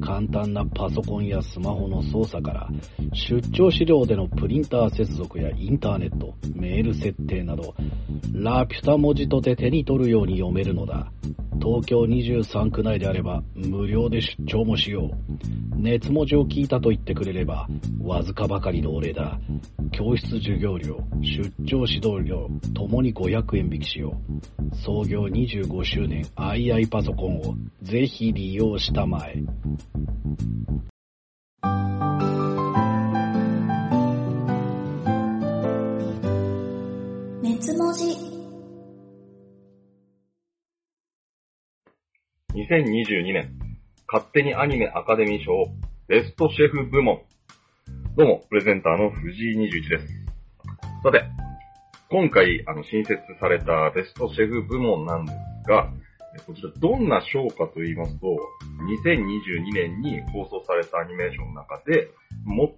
[0.00, 2.68] 簡単なパソコンやスマホの操作から、
[3.12, 7.74] 出張資料でのプリンター接続やインターネット、メール設定など、
[8.32, 11.12] ラピュタ文字とて手に取るように読めるのだ。
[11.60, 15.40] 東京23区内であれば無料で出張もしよう。
[15.76, 17.68] 熱文字を聞いたと言ってくれれば、
[18.02, 19.38] わずかばかりのお礼だ。
[19.92, 24.76] 教室授業料、出張指導料、ともに500円引きしよう。
[24.76, 29.42] 創業25周年 II パソコンをぜひ利用したまえ。
[37.42, 38.04] 熱文字。
[42.54, 43.52] 2022年、
[44.10, 45.52] 勝手にアニメアカデミー賞
[46.08, 47.22] ベストシェフ部門。
[48.16, 50.19] どうも、プレゼンターの藤井21です。
[51.02, 51.24] さて、
[52.10, 55.36] 今回、あの、新設されたベストシェフ部門なんです
[55.66, 55.90] が、
[56.46, 58.26] こちらどんな賞かと言いますと、
[59.06, 62.08] 2022年に放送されたアニメーションの中で、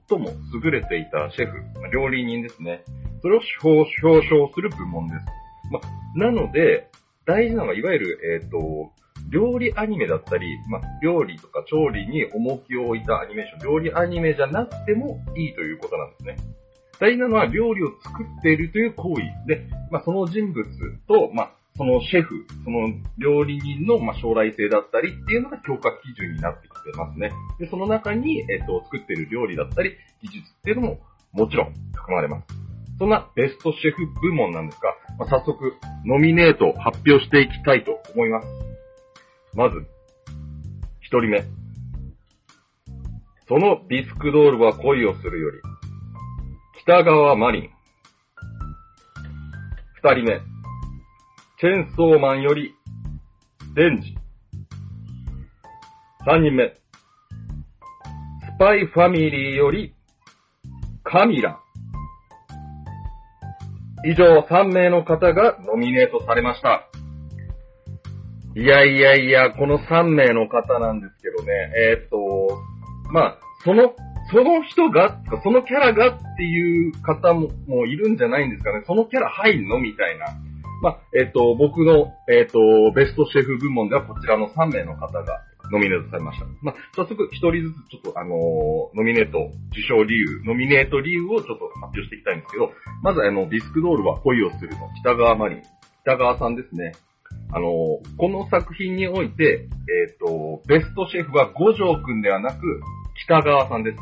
[0.09, 0.31] 最も
[0.63, 2.85] 優れていたシェフ、料理人ですね。
[3.23, 5.27] それを表彰する部門です。
[5.73, 5.81] ま、
[6.15, 6.91] なので、
[7.27, 8.93] 大事なのは、いわゆる、えっ、と、
[9.31, 16.37] 料理アニメだったり、ま、料理とか調理に重きを置いたアニメーション、料理アニメじゃなくてもいいということなんですね。
[17.01, 20.65] 大事なのは料理を作っているという行為で、まあ、その人物
[21.09, 27.33] と、まあ、そのシェフ、その料理人の、ま、将来性だったりっていうのが評価基準になってきてますね。
[27.59, 31.01] で、その中に、えっ、と、作っている料理だったり、技術っていうのも
[31.33, 32.47] もちろん含まれます。
[32.99, 35.75] そんなベストシェフ部門なんですが、まあ、早速、
[36.05, 38.47] ノミネートを発表していきたいと思います。
[39.55, 39.87] まず、
[41.01, 41.43] 一人目。
[43.49, 45.59] そのビスクドールは恋をするより、
[46.85, 47.71] 北川マリン。
[50.03, 50.41] 二人目。
[51.61, 52.75] チェンソーマンより、
[53.77, 54.17] デンジ。
[56.27, 56.75] 三人目。
[56.75, 56.75] ス
[58.59, 59.95] パイファミリーより、
[61.05, 61.61] カミラ。
[64.05, 66.89] 以上3名の方がノミネートされました。
[68.57, 72.59] いやいやいや、この3名の方なんですけどね、えーっと、
[73.13, 73.95] まあ、その、
[74.33, 78.83] その人が、そのキャラがっていう方ももいるんじゃないんですかね。
[78.87, 80.27] そのキャラ入んのみたいな。
[80.83, 82.59] まあ、えーっと、僕の、えーっと、
[82.93, 86.47] ベストシェフ部門ではこちらの3名の方がノミネートされました。
[86.63, 89.39] まあ、早速一人ずつちょっとあのーノミネート、
[89.71, 95.63] 受賞理由、ノミネート理由をちょっと発表していきたいんですけど、まずあの、ディスクドールは恋をするの北川マリン。
[96.03, 96.93] 北川さんですね。
[97.53, 97.69] あの、
[98.17, 99.69] この作品において、
[100.09, 102.81] えっ、と、ベストシェフは五条くんではなく、
[103.25, 103.99] 北川さんです。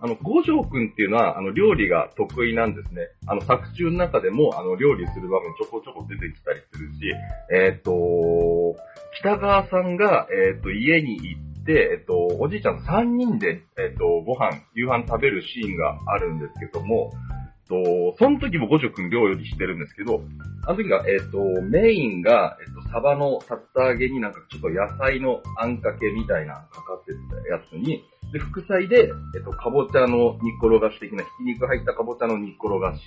[0.00, 3.08] あの、五条くんっていうのは、あの、料理が得意なんですね。
[3.26, 7.14] あの、作中の中でも、あの、料理する場面ちょこちょこ出てきたりするし、
[7.52, 8.76] えっ、と、
[9.18, 17.10] 北川さんが、えっ、と、家に行って、えっ、と、おじいちゃん3人で、えっ、と、ご飯、夕飯食べるシーンがあるんですけども、
[17.68, 20.22] と、その時も五条くん料理してるんですけど、
[20.66, 33.00] あの時が、えっ、と、メインが、えっ、と、サバの竜田揚げになんかちょっと野菜のあんかけみたいなかかってたやつに、で、副菜で、えっ、と、かぼちゃの煮っころがし的な、ひき肉入ったかぼちゃの煮っころがし、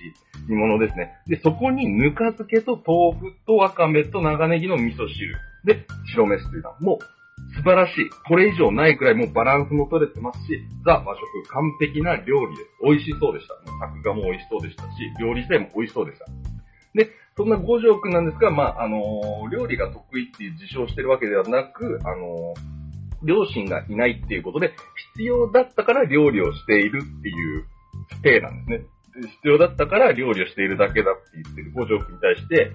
[0.47, 1.13] 煮物ですね。
[1.27, 5.35] で、そこにぬか漬けと豆腐とわかめと長ネギの味噌汁。
[5.63, 7.20] で、白飯というのは、もう、
[7.55, 8.09] 素晴らしい。
[8.27, 12.69] これ以上ないくらいもうバランスも取れてますし、ザ和食完璧な料理です。
[12.83, 13.55] 美味しそうでした。
[13.79, 16.25] 作画も美味しそうでしたし、料理自体も美味しそうでした。
[16.93, 22.81] で、そんな五条くんなんですが、まあ、あのー料理が得意っていう自称してるわけではなく、あのー
[23.23, 24.73] 両親がいないっていうことで、
[25.13, 27.65] 必要だったから料理をしているっていう
[28.23, 28.85] 体なんですね。
[29.43, 32.71] 必要だったから料理をしているだけだって言ってる五条くんに対して、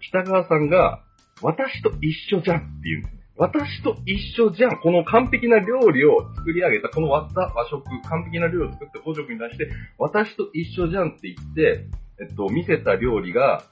[0.00, 1.02] 北川さんが、
[1.42, 3.19] 私と一緒じゃんって言うんです。
[3.40, 4.76] 私と一緒じゃん。
[4.80, 11.86] この完璧な料理を作り上げた、この和和食、完璧な料理を作った五食に対して、私と一緒じゃんって言って、
[12.20, 13.62] えっと、見せた料理が、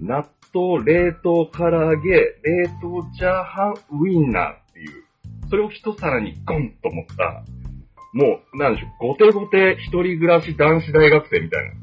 [0.00, 2.34] 納豆、冷凍唐揚げ、冷
[2.80, 5.04] 凍チャーハン、ウインナーっていう、
[5.50, 7.44] それを一皿にゴンと持った、
[8.14, 11.74] もう、なんでしょう、ごてごて一人暮らし男子大学生みたいな。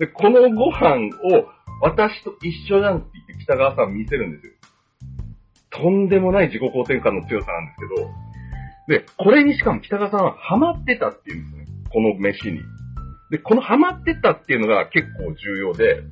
[0.00, 1.46] で、このご飯を
[1.80, 4.55] 私と一緒じゃんって言って北川さん見せるんですよ。
[5.76, 8.10] とんでもない自己肯定感の強さなんですけど、
[8.88, 11.66] で、これにしかも北川さんはハマってたっていうんですね。
[11.90, 12.60] この飯に。
[13.30, 16.02] で、このハマってたっていうのが結構重要で、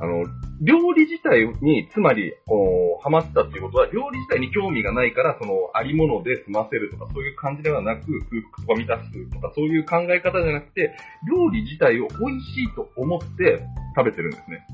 [0.00, 0.24] あの、
[0.60, 10.94] 料理自体に、つまり、こう、ハマったっていうことは、料理自体に興味がないから、その、ありもので済ませるとか、そういう感じではなく、空腹とか満たすとか、そういう考え方じゃなくて、
[11.26, 13.60] 料理自体を美味しいと思って
[13.96, 14.66] 食べてるんですね。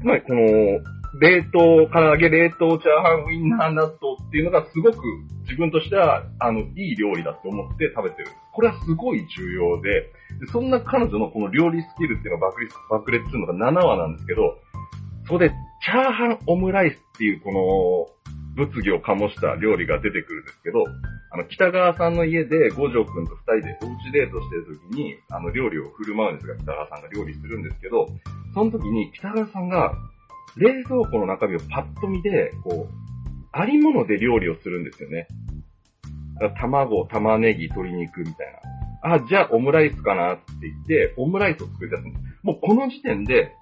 [0.00, 0.40] つまり、この、
[1.20, 4.96] 冷凍、唐揚げ、冷凍チャーハン、ウインナー、納豆っていうのがすごく
[5.42, 8.28] 自分としては、あの、いい料理だと思って食べてる。
[8.52, 10.10] これはすごい重要で、
[10.50, 14.56] そんな彼女のこの料理スキルっていうのが爆裂、爆裂するのが7話なんですけど、
[15.26, 15.50] そこで、
[15.84, 18.22] チャーハンオムライスっていうこの、
[18.54, 20.84] 物議を醸した料理が出てくるんですけど、
[21.30, 28.08] あの、北川さんの家で五条くんと二人でおうちデートしてる時に、あの、料理を振る舞うんですが、北川さんが料理するんですけど、
[28.52, 29.94] その時に北川さんが、
[30.56, 32.94] 冷蔵庫の中身をパッと見で、こう、
[33.52, 35.26] ありもので料理をするんですよね。
[36.60, 38.52] 卵、玉ねぎ、鶏肉みたい
[39.02, 39.14] な。
[39.14, 42.22] あ、じゃあオムライスかなって言って、オムライスを作り出すんです。
[42.42, 43.52] もうこの時点で、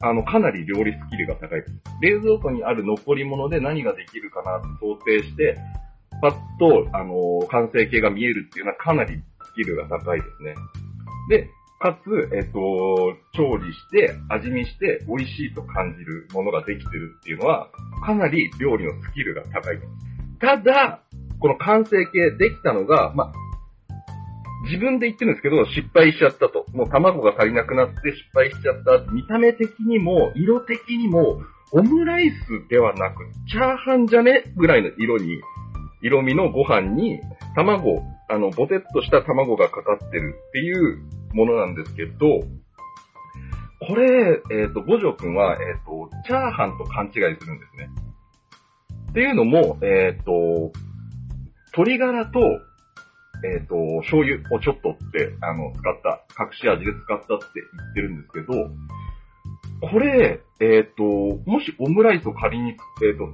[0.00, 1.72] あの、かなり料理スキルが高いです。
[2.02, 5.56] 冷蔵庫にある残り物で何ができるかなって想定して、
[6.20, 10.54] パッと、あの、完成形が見えるっていうのはかなりスキルが高いですね。
[11.30, 11.50] で、
[11.84, 17.68] かつ、えっ、と、調理して、味見して、美味しいと感じるものができてるっていうのは、
[18.02, 19.86] かなり料理のスキルが高いと。
[20.40, 21.02] ただ、
[21.40, 23.30] この完成形できたのが、ま、
[24.64, 26.64] 自分で言ってるんですけど、失敗しちゃったと。
[26.72, 29.12] もう卵が足りなくなって失敗しちゃった。
[29.12, 31.42] 見た目的にも、色的にも、
[31.72, 34.54] オムライスではなく、チャーハンじゃね？
[34.56, 35.38] ぐらいの色に、
[36.00, 37.20] 色味のご飯に、
[37.54, 40.98] 卵、あの、ボテッとした卵がかかってるっていう
[41.32, 42.40] ものなんですけど、
[43.86, 47.90] これ、えっ、と、五条くんは、えっ、と、チャーハンと勘違いするんですね。
[49.10, 50.72] っていうのも、えっ、と、
[51.76, 52.40] 鶏ガラと、
[53.44, 58.70] えっ、と、醤油をちょっとって、あの、使った、隠し味で使ったって言ってるんですけど、
[59.90, 62.74] これ、えっ、と、もしオムライスを仮に、え
[63.12, 63.30] っ、と、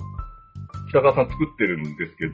[0.88, 2.32] 北川さん作ってるんですけど、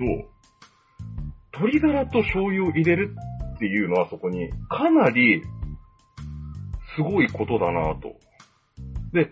[1.58, 3.16] 鶏ガラと醤油を入れる
[3.56, 5.42] っていうのはそこに、かなり、
[6.94, 8.16] すごいことだなと。
[9.12, 9.30] で、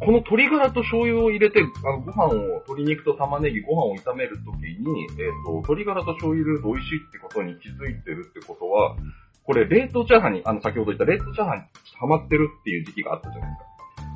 [0.00, 2.30] この鶏ガラと醤油を入れて、あの、ご飯を、
[2.68, 8.96] 鶏肉と玉ねぎ、ご飯を炒めるときに、えっ、と、鶏ガラと醤油入れると美味しいってことに気づいてるってことは、
[9.42, 11.64] これ、冷凍チャーハンに、あの、先ほど言った冷凍チャーハンに
[11.98, 13.50] ハマってるっていう時期があったじゃない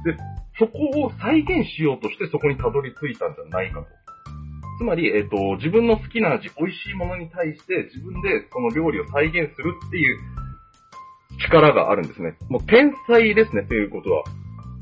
[0.05, 0.23] ですか。
[0.63, 4.02] で、そこを再現しようとしてそこにたどり着いたんじゃないかと。
[4.83, 10.19] つまり、えっ、と、自分の好きな味、美味しいものに対して自分でその料理を再現するっていう
[11.39, 12.37] 力があるんですね。
[12.49, 14.25] もう天才ですね、ということは。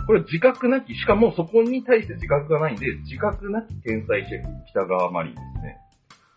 [0.07, 5.77] これ自覚なき、しかもそこに対して自覚がないんで、自覚なき天才シェフ、北川マリンですね。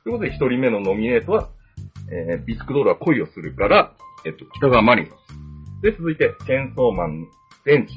[0.04, 1.50] ということで、一人目のノミネートは、
[2.12, 3.94] えービスクドールは恋をするから、
[4.26, 5.82] えっと、北川マリンさん。
[5.82, 7.28] で、続いて、チェンソーマン、
[7.64, 7.94] デンジ。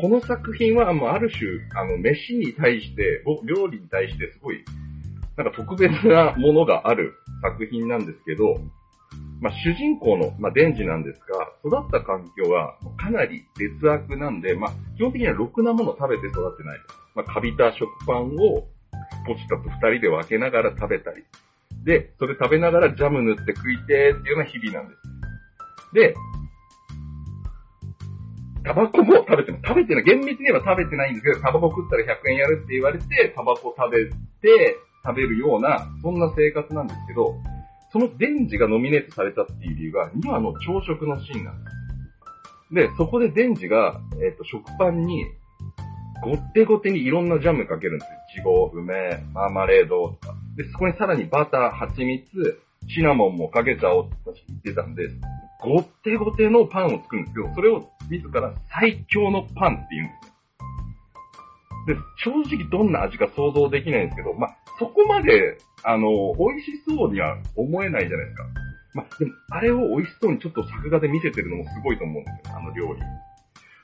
[0.00, 1.42] この作品は、もうある種、
[1.78, 4.64] あの、飯に対して、料理に対してすごい、
[5.36, 8.56] なんか特別なものがある作品なんですけど、
[9.40, 16.78] まあ、主人公の、まあ、デンジなんですが、育った環境はかなり劣悪なんで、まあ、基本的にはろくなものを食べて育てない。
[17.14, 18.68] まあ、カビた食パンを
[19.26, 21.24] ポチタと二人で分けながら食べたり。
[21.84, 25.00] で、それ食べながらジャム塗って食いてっていうような日々なんです。
[25.92, 26.14] で、
[28.64, 34.06] タバコも食べても、食べてない、厳密に言えば食べてないんですけど、タバコ食ったら100円やるって言われて、タバコ食べ
[34.40, 37.34] て、食べるような、そんな生活なんですけど、
[37.92, 41.76] そのデンジがノミネートされたっていう理由が、2話の朝食のシーンなんです。
[42.74, 45.26] で、そこでデンジが、えっ、と、食パンに、
[46.24, 48.18] ごってごてにいろんなジャムかけるんですよ。
[48.38, 50.34] いちご、梅、マーマレードとか。
[50.56, 55.16] で、そこにさらにバター、蜂蜜、シナモンもかけちゃおうって言ってたんです、
[55.62, 60.32] ごってごてのパンを作るんですけど、それを自ら最強のパンって言うんですね。
[61.86, 68.44] で、正直どんな味か想像できないんですけど、まあ、そこまで、あの、美味しそうには思えないじゃないですか。
[68.94, 73.00] まあ、でも、あれを美味しそうにちょっと作画で見せてるのもすごいと思うんですよ、あの料理。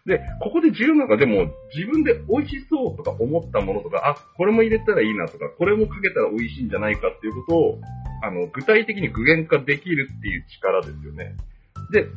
[0.06, 7.78] で、ここで重要なのが、でも、自分で美味しそうとか思ったものとか、あ、これも入れたらいいなとか、これもかけたら美味しいんじゃないかっていうことを、
[8.22, 11.36] あの、具体的に具現化できるっていう力ですよね。
[11.90, 12.08] で、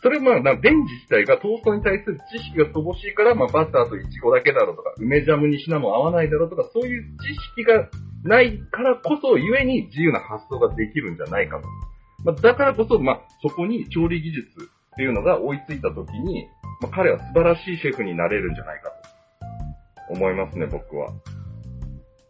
[0.00, 7.88] それまあ、なレンジ自体がトーストに対する知識が乏しいから、まあ、バターとイチゴだけだろうとか、梅ジャムにシナモン合わないだろうとか、そういう知識が
[8.22, 11.66] ないからこそ、ゆえに自由な発想ができるんじゃないかと。
[12.24, 16.46] まあ、だからこそ、まあ、そこに調理技術っていうのが追いついたときに、
[16.80, 18.90] まあ、彼は素晴らしいシェフになれるんじゃないか
[20.08, 21.12] と思いますね、僕は。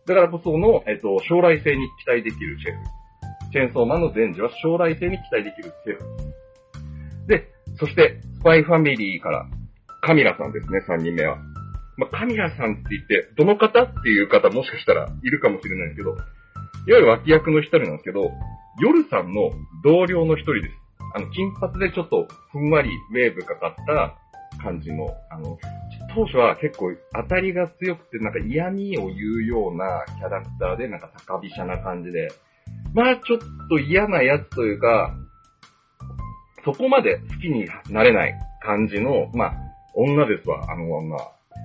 [0.07, 2.99] だからこその、えっと、将来性に期待できるシェフ。
[3.53, 6.28] チェーンソーマンの前時は将来性に期待できるシェフ。
[7.79, 9.47] そして、スパイファミリーから、
[10.01, 11.39] カミラさんですね、3人目は。
[11.97, 16.19] まあ、カミラさんって言って、どの方っていう方もしかしたらいるかもしれないですけど、いわ
[16.87, 18.31] ゆる脇役の一人なんですけど、
[18.81, 19.51] 夜さんの
[19.85, 20.75] 同僚の一人です。
[21.15, 24.15] あの、金髪でちょっとふんわりウェーブかかった
[24.63, 25.59] 感じの、あの、
[26.15, 32.29] 当初は結構当たりが強くて、なんか嫌味を言うようなキャラクターで、なんか高飛車な感じで、
[32.95, 35.15] まあちょっと嫌なやつというか、
[36.69, 39.53] そこまで好きになれない感じの、まあ、
[39.95, 41.17] 女ですわ、あの女。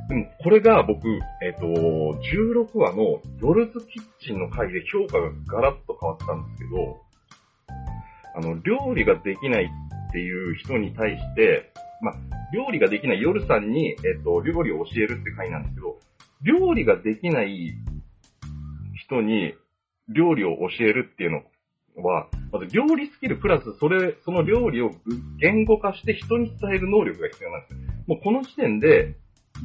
[0.08, 1.10] でも、これが僕、
[1.44, 7.02] えっ、と、16話の夜ズキッチンの回で評価がガラッと変わったんですけど、
[8.34, 12.16] あの、料理ができないっていう人に対して、まあ、
[12.54, 16.00] 料理ができない夜さんに、えっ、と、料理を教えるって回なんですけど、
[16.44, 17.74] 料理ができない
[18.96, 19.54] 人に
[20.08, 21.44] 料理を教えるっていうの
[21.98, 24.92] は、まず料理スキルプラス、それ、その料理を
[25.40, 27.76] 言語化して人に伝える能力が必要なんです。
[28.08, 29.16] もうこの時点で、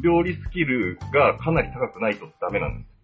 [0.03, 2.99] 料理スキルがかなり高くないとダメなんです。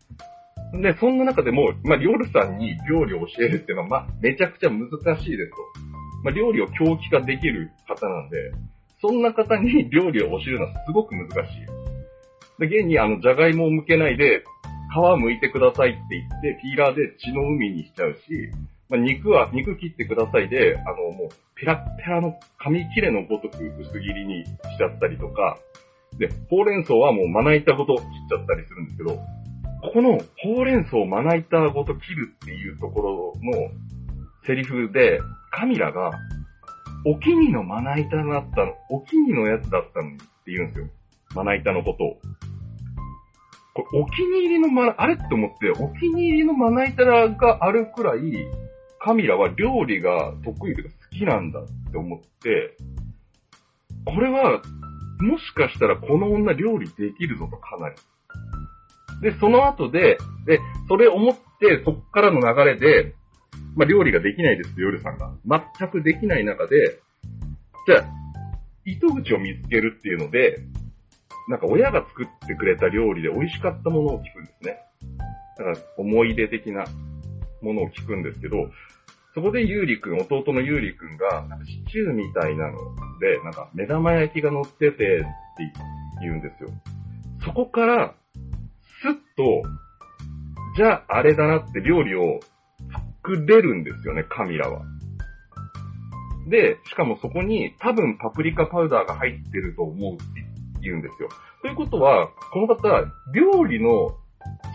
[0.81, 5.57] で、そんな中でも、まあ、夜さんに料理を教えるっていうのは、まあ、めちゃくちゃ難しいですと。
[6.25, 8.53] まあ、料理を狂気化できる方なんで、
[9.01, 11.39] そんな方に料理を教えるのはすごく難しい。
[12.59, 14.45] で、現にあの、じゃがいもを剥けないで、
[14.93, 18.51] 皮剥いてくださいって言って、ピーラーで血の海にしちゃうし、
[18.89, 25.59] まあ、肉は、肉切ってくださいで、あの、もう、ペラッペラの紙切れのごとく薄切りにしちゃったりとか、
[26.19, 29.17] で、ほうれん草はもうまな板ごと切っちゃったりするんですけど、
[29.83, 33.71] ここのほうれん草をまな板ごと切るっていうところの
[34.47, 35.21] セリフで、
[35.51, 36.11] カミラが、
[37.07, 40.87] お気にのまな板だったの、お気にのやつだったのにって言うんですよ。
[41.35, 42.19] まな板のことを。
[43.75, 48.21] これ、お気に入りのまな、あれって思って、お気に入りのまな板があるくらい、
[49.05, 52.75] カミラは料理が得意とか好きなんだって思って、
[54.07, 54.63] これは、
[55.21, 57.97] もしかしたらこの女料理できるぞとかなり。
[59.21, 63.15] で、その後で、で、それ思って、そっからの流れで、
[63.77, 65.31] まあ、料理ができないですよ、夜さんが。
[65.79, 66.99] 全くできない中で、
[67.87, 68.05] じゃあ、
[68.87, 70.61] 糸口を見つけるっていうので、
[71.51, 74.79] なんか親が作ってくれた料理で美味しかったものを聞くんですね。
[75.59, 76.87] だから、思い出的な
[77.61, 78.71] ものを聞くんですけど、
[79.35, 82.79] そこでゆうりくん、弟のゆうりくんが、なんかシチューみたいなの
[83.19, 85.27] で、なんか目玉焼きが乗っててって
[86.21, 86.71] 言うんですよ。
[87.45, 88.15] そこから、
[89.03, 89.63] スッと、
[90.77, 92.41] じゃああれだなって料理を
[93.23, 94.83] 作れるんですよね、カミラは。
[96.49, 100.25] で、しかもそこに多分パプリカパウダーが入ってると思うって
[100.81, 101.29] 言うんですよ。
[101.63, 102.89] ということは、この方、
[103.33, 104.17] 料理の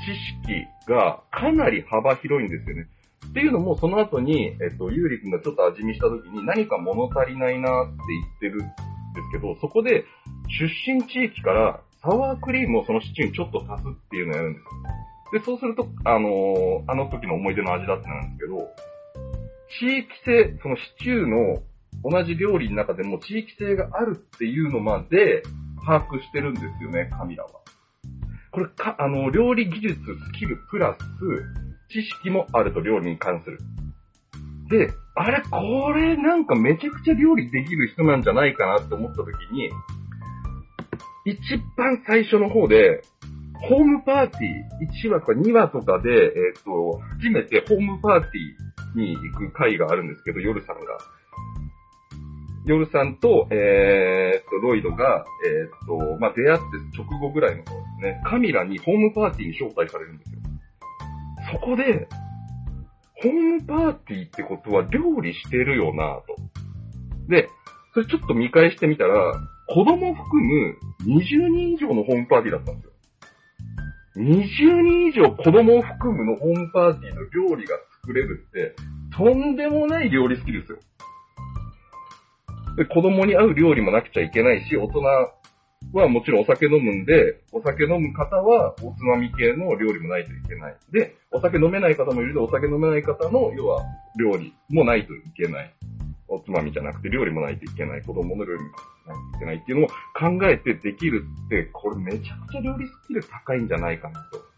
[0.04, 2.88] 知識がかなり幅広いんですよね。
[3.30, 7.94] っていうのも、その後に、えっと、ゆうりくんがちょっと味見した時に何か物足りないなって
[8.42, 10.04] 言ってるんですけど、そこで
[10.48, 14.66] 出身地域からサワークリームをそのシチューにちょっと足すっていうのをやるんです。
[15.32, 18.68] で、そうすると、あのーあの時の思い出の味だってなんですけど、
[19.80, 21.62] 地域性、そのシチューの
[22.04, 25.44] 同じ料理の中でも地域性があるっていうのまで
[25.86, 27.52] 把握してるんですよね、カミラは。
[28.52, 33.60] これか、あの、料理技術、スキルプラス、知識もあると料理に関する。
[34.70, 39.70] で、あれ、これなんかめちゃくちゃ料理できる人なんじゃないかなって思った時に、
[41.26, 41.38] 一
[41.76, 43.02] 番最初の方で、
[43.62, 50.98] ホームパーティー、1話とか2話とかで、えっ、と、初めてホームパーティーに行く回があるんですけど、夜さんが。
[52.66, 60.40] 夜さんと、えー、っと、ロイドが、えーっと、まあ、出会って直後ぐらいの頃ですね、カミラにホームパーティーに招待されるんですよ。
[61.52, 62.08] そこで、
[63.22, 66.36] ホームパーティーってことは料理してるよなぁと。
[67.28, 67.50] で、
[67.94, 69.34] それちょっと見返してみたら、
[69.68, 72.92] 子供含む20人以上のホームパーティーだったんですよ。
[74.18, 78.76] 20人以上子供を含むのホームパーティーの料理が作れるって、
[79.16, 80.80] とんでもない料理スキルですよ。
[82.78, 85.02] で子供に合う料理もなくちゃいけないし、大人
[85.94, 90.76] はもちろんお酒飲むんで、お酒飲む方はおつまみ系の料理もないといけない。
[90.92, 93.84] で、お酒飲めない方もいるので、お酒飲めない方の、要は
[94.18, 95.74] 料理もないといけない。
[96.28, 98.04] おつまみじゃなくて料理もないといけない。
[98.04, 98.70] 子供の料理も
[99.08, 104.50] ないといけないっていうのを考えてできるって、これめちゃくちゃ料理スキル高いんじゃないかなと。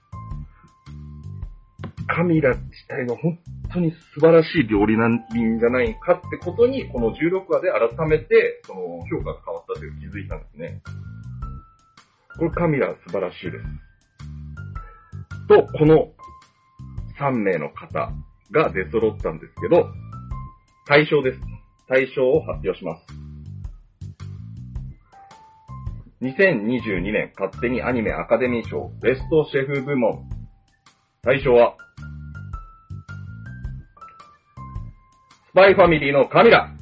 [2.07, 3.39] カミラ自体は本
[3.71, 5.23] 当に素晴らしい料理なん
[5.59, 10.81] じゃないかってことに、この16話で改めて、その評価が変わったという気づいたんですね。
[12.41, 13.63] これカミラ素晴らしいです。
[15.47, 16.07] と、この
[17.19, 18.11] 3名の方
[18.49, 19.85] が出揃ったんですけど、
[20.87, 21.39] 対象です。
[21.87, 23.05] 対象を発表します。
[26.23, 30.27] 2022年勝手にアニメアカデミー賞ベストシェフ部門。
[31.21, 31.75] 対象は、
[35.51, 36.73] スパイファミリーのカミラ。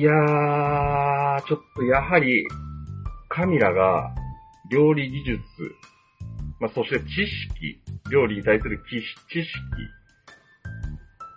[0.00, 2.48] いやー、ちょっとやはり、
[3.28, 4.14] カミラが
[4.70, 5.42] 料理技術、
[6.58, 9.50] まあ、そして知識、料理に対する知識、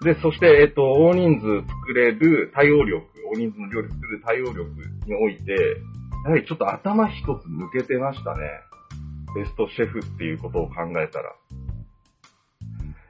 [0.06, 4.64] で、そして、えっと、大人数作れる対応力、大人数の料理作る対応力
[5.08, 5.52] において、
[6.24, 8.48] やはりちょっと頭一つ抜けてましたね。
[9.36, 11.36] ベストシェフっていうことを考えたら。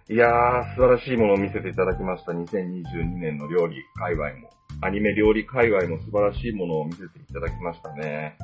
[0.10, 2.32] いやー、素晴らしいものを見せていただきました。
[2.32, 4.50] 2022年の料理界隈も。
[4.84, 8.38] アニメ料理界隈も素晴らしいものを見せていただきましたね。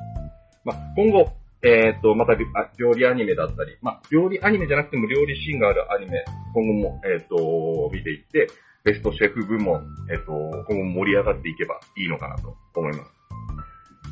[0.64, 1.32] まあ、今後、
[1.62, 2.34] えっ、と、また
[2.78, 6.24] 料理アニメだったり、まあ、料理アニメじゃなくても料理シーンがあるアニメ、
[6.54, 8.48] 今後も、えっ、と、見ていって、
[8.82, 10.32] ベストシェフ部門、えっ、と、
[10.68, 13.12] 今後盛り上がっていけばいいのかなと思います。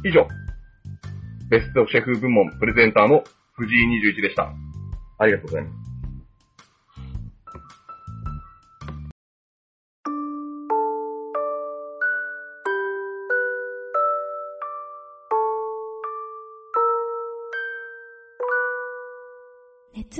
[0.05, 0.29] 以上、
[1.49, 3.24] ベストシェフ部門プレゼンターの
[3.55, 4.53] 藤井21でした。
[5.18, 5.78] ありがとうございます。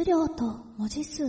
[0.09, 0.43] 量と
[0.79, 1.23] 文字数。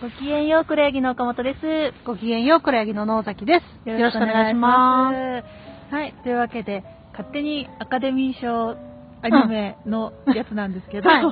[0.00, 2.06] ごきげんよう、黒柳の岡本です。
[2.06, 3.88] ごきげんよう、黒柳の野崎です。
[3.88, 5.90] よろしくお願いします。
[5.90, 5.92] す。
[5.92, 8.87] はい、というわけで、勝手にアカデミー賞
[9.22, 11.24] アニメのやつなんですけど、はい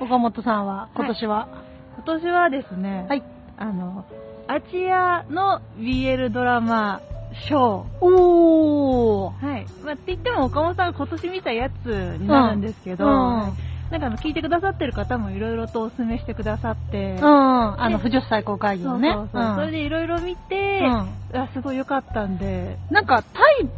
[0.00, 1.48] 岡本さんは、今年は、
[1.96, 3.22] 今年はですね、はい
[3.56, 4.04] あの、
[4.48, 7.00] アジアの BL ドラマ
[7.48, 7.86] 賞。
[8.00, 9.46] おー。
[9.46, 9.66] はい。
[9.84, 11.86] まあ、って言っても岡本さんが今年見たやつ
[12.18, 13.52] になるんですけど、うんはい
[13.90, 17.24] なんかあの、聞いてくださってる方もいろいろとお勧めしてくださって、うん。
[17.24, 19.12] あの、不女子最高会議のね。
[19.12, 23.68] そうそうそうそれでいろいろ見て、あすごい良かったんで、うんなんか、タイ、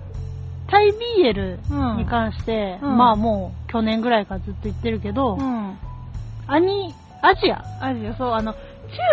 [0.68, 5.78] タイ BL うんに関して、うんまあもう、去年ぐらいからずっと言ってるけど、うん。
[6.48, 8.54] アニ、アジアアジア、そう、あの、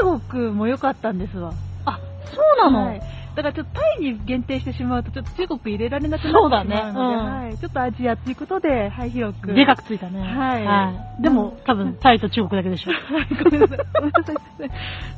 [0.02, 1.54] 中国も良かったんですわ。
[1.86, 2.38] あ、そ
[2.68, 3.02] うなの、はい。
[3.36, 7.58] だからちょっとタイに限定してしまうと、ちょっと中国入れられなくなってしまうので、ねうんはい。
[7.58, 9.54] ちょっとアジアということで、はい、広く。
[9.54, 10.22] でかくついたね。
[10.22, 12.92] はいでも、多分、タイと中国だけでしょ。
[12.92, 13.78] はい、ごめんなさい。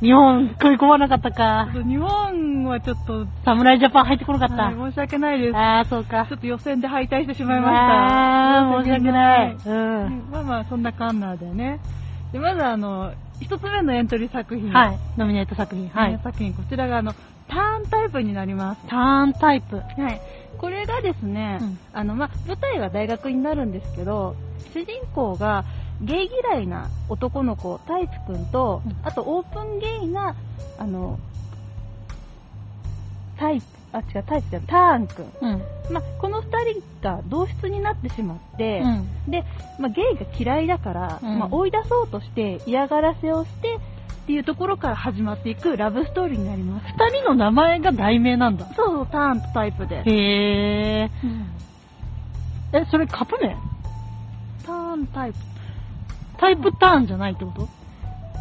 [0.00, 1.68] 日本、食い込まなかったか。
[1.72, 4.64] 日本はちょっと、侍ジャパン入ってこなかった。
[4.64, 5.56] はい申し訳ないです。
[5.56, 6.34] あー、そうかち。
[6.34, 8.60] ょっと予選で敗退してしまいました。
[8.60, 9.52] あー、申し訳ない。
[9.52, 9.70] う。
[9.70, 11.80] うんんまあまあ、そんなカンナーでね。
[12.32, 14.72] で、まずあの、一つ目のエントリー作品。
[14.72, 14.98] はい。
[15.16, 15.88] ノミネート作品。
[15.88, 16.18] ははいい。。
[16.22, 17.12] 作品、こちらがあの、
[17.48, 18.86] ターンタイプになります。
[18.88, 19.76] ターンタイプ。
[19.76, 20.20] はい。
[20.58, 24.36] これがですね、うんあの、まあ、舞台は大学になるんですけど、
[24.72, 25.64] 主人公が
[26.02, 30.34] ゲイ嫌いな男の子、太一くんと、うんあとオープンゲイな、
[30.78, 31.18] あの、
[33.38, 35.32] タイプ、あ、違う、タイプじゃない、ターンくん。
[35.40, 35.62] うん。
[35.90, 39.30] まあ、この二人が同室になってしまって、うん。
[39.30, 39.44] で、
[39.78, 43.78] まあ、ゲイが嫌いだから、うんまあ、追い出そうとして嫌がらせをして
[44.26, 46.86] っていうところから始まっていくラブストーリーになります。
[46.98, 48.66] 二人の名前が題名なんだ。
[48.74, 50.02] そうそう、ターンとタイプで。
[50.04, 51.10] へー。
[52.72, 53.56] え、それカップ名？
[54.66, 55.38] ターンタイプ。
[56.38, 57.68] タイプターンじゃないってこと？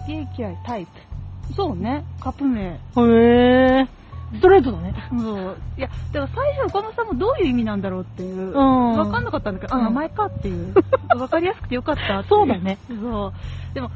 [0.07, 1.53] ゲイ嫌いタイプ。
[1.53, 2.63] そうね、カップ名。
[2.63, 3.87] へー。
[4.33, 4.95] ストレートだね。
[5.11, 5.57] そう。
[5.77, 8.53] いや、だから最初岡本さんもどういう意味なんだろうっていう。
[8.53, 10.73] うんわかんなかったんだけど、あ、うん名前かっていう。
[11.15, 12.79] わかりやすくてよかったっていそうだね。
[12.89, 13.33] そう。
[13.75, 13.91] でも、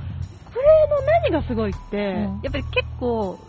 [0.89, 3.39] の何がすごいって、うんやっぱり結構、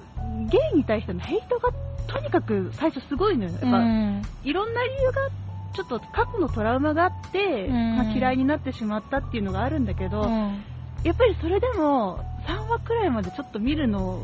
[0.51, 1.71] ゲイに対してのヘイトが
[2.07, 3.51] とにかく最初すごいのよ。
[3.53, 4.23] やっぱ、うん。
[4.43, 5.29] いろんな理由が、
[5.75, 10.63] ちょっと過去のトラウマがあって、うんまあ、嫌いになってしまったっていうのがあるんだけど、うん
[11.03, 14.21] やっぱりそれでも3話くらいまでちょっと見るの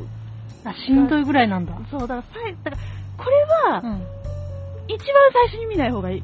[0.64, 1.72] あ、しんどいぐらいなんだ。
[1.90, 2.82] そう、だからさい、だから、
[3.16, 4.02] これは、うん。
[4.88, 6.22] 一番最初に見ない方がいい。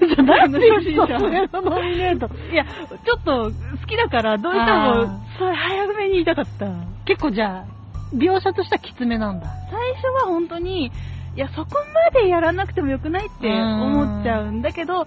[0.00, 2.28] じゃあなんで初心者それのノミネート。
[2.52, 6.66] いや、ちょっと好きだから、どうしてあも、それ早めに言いたかった。
[7.04, 7.76] 結構じゃあ、
[8.14, 9.46] 描写としてはきつめなんだ。
[9.70, 10.90] 最初は本当に、い
[11.38, 11.70] や、そこ
[12.14, 15.06] までやらなくてもよくないって思っちゃうんだけど、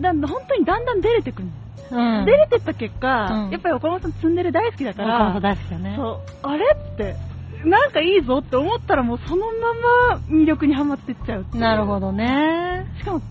[0.00, 1.48] だんだん本当にだんだん出れてくる、
[1.90, 2.24] うん。
[2.24, 5.94] 出れてった結果、うんやっぱり岡本さんツンデレ大好きだから、大好きだね。
[5.96, 7.14] そう、あれって、
[7.64, 9.52] なんかいいぞって思ったらもうそのま
[10.12, 12.86] ま魅力にはまってっちゃううなるほどね。
[12.98, 13.22] しかも、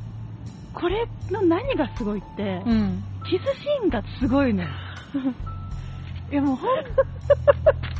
[0.74, 3.03] これの何がすごいって、うん。
[3.30, 4.69] キスシーンがすごいのよ。
[6.32, 6.69] いやもう本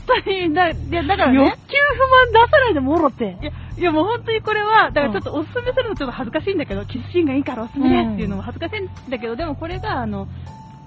[0.08, 1.56] 当に、だいやだから欲求ね、
[1.96, 3.38] 不満出さないでもろって。
[3.42, 10.28] いや、いやもう本当にこれは、だからちょっとおすすめするのちょっと恥ずかしいんだけど、キスシーンがいいからおすすめっていうのも恥ずかしいんだけど、でもこれが、あの、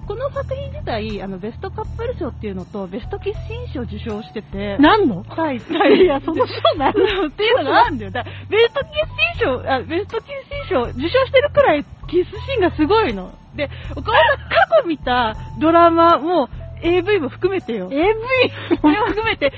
[0.06, 5.24] この作品自体、あの、ベストカップル賞っていうのと、ベストキスシーン賞を受賞してて、何の？
[5.28, 6.02] はい、はい。
[6.02, 8.10] いやその賞何っていうのがあるんだよ。
[8.12, 10.28] だからベストキスシーン賞、あ、ベストキス
[10.68, 13.32] シーン賞受賞してるくらいキスシーンがすごいの。
[13.56, 16.48] で、岡本さん過去見たドラマも
[16.82, 17.88] AV も含めてよ。
[17.90, 17.98] AV
[18.80, 19.52] これも含めて、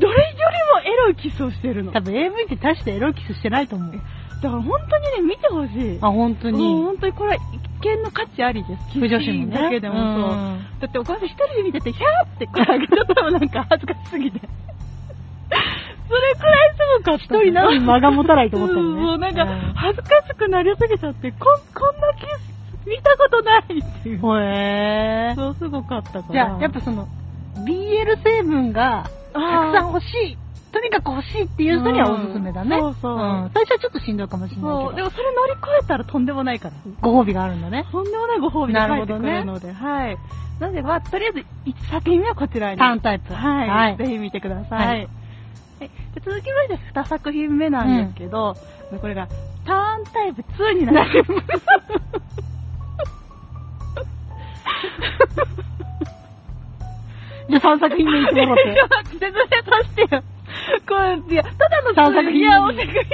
[0.00, 1.92] どれよりもエロいキスをしてるの。
[1.92, 4.00] 多分 AV って大してエロキスしてないと思う。
[4.42, 5.98] だから本当にね、見てほしい。
[6.02, 6.82] あ、本当もうに。
[6.82, 8.98] 本当にこれは一見の価値ありです。
[8.98, 9.56] 不女子もね。
[9.56, 10.04] だけでもそう。
[10.34, 14.40] んだってお母さん一人で見てて、ヒャーって声上げちゃったのなんか恥ずかしすぎて。
[14.40, 17.24] それくらいすごかった。
[17.24, 22.52] 一人なのに間が持たないと思ったもうなんかうん、恥ずかしくなりすぎちゃって、こん、こんなキス
[22.84, 24.18] 見たことないっていう。
[24.18, 25.34] へー。
[25.36, 26.32] そう、すごかったから。
[26.32, 27.06] じゃあ、やっぱその、
[27.64, 30.38] BL 成分がたくさんん欲しい。
[30.72, 32.76] とにかく欲しいっていう人にはおすすめだね。
[32.76, 35.04] うんそうそうん最初はちょっとしんどいかもしれないそう、でけど。
[35.04, 36.74] もそれ乗り越えたらとんでもないから。
[37.02, 37.86] ご褒美があるんだね。
[37.92, 40.16] とんでもないご褒美が返ってくなるるので、はい。
[40.58, 42.78] なので、まあ、とりあえず1作品目はこちらに。
[42.78, 43.34] ターンタイプ。
[43.34, 43.68] はい。
[43.68, 44.78] はいぜひ見てください。
[44.80, 45.08] ははいい。
[45.80, 45.90] で
[46.24, 48.56] 続きまして2作品目なんですけど、
[49.00, 49.28] これが
[49.66, 51.32] ターンタイプ2になります。
[57.48, 58.74] じゃあ3作品目にしてもらって。
[58.74, 60.22] ちょっと待って説明させてよ。
[60.88, 63.10] これ、いや、ただの三作品いや、お作品、説明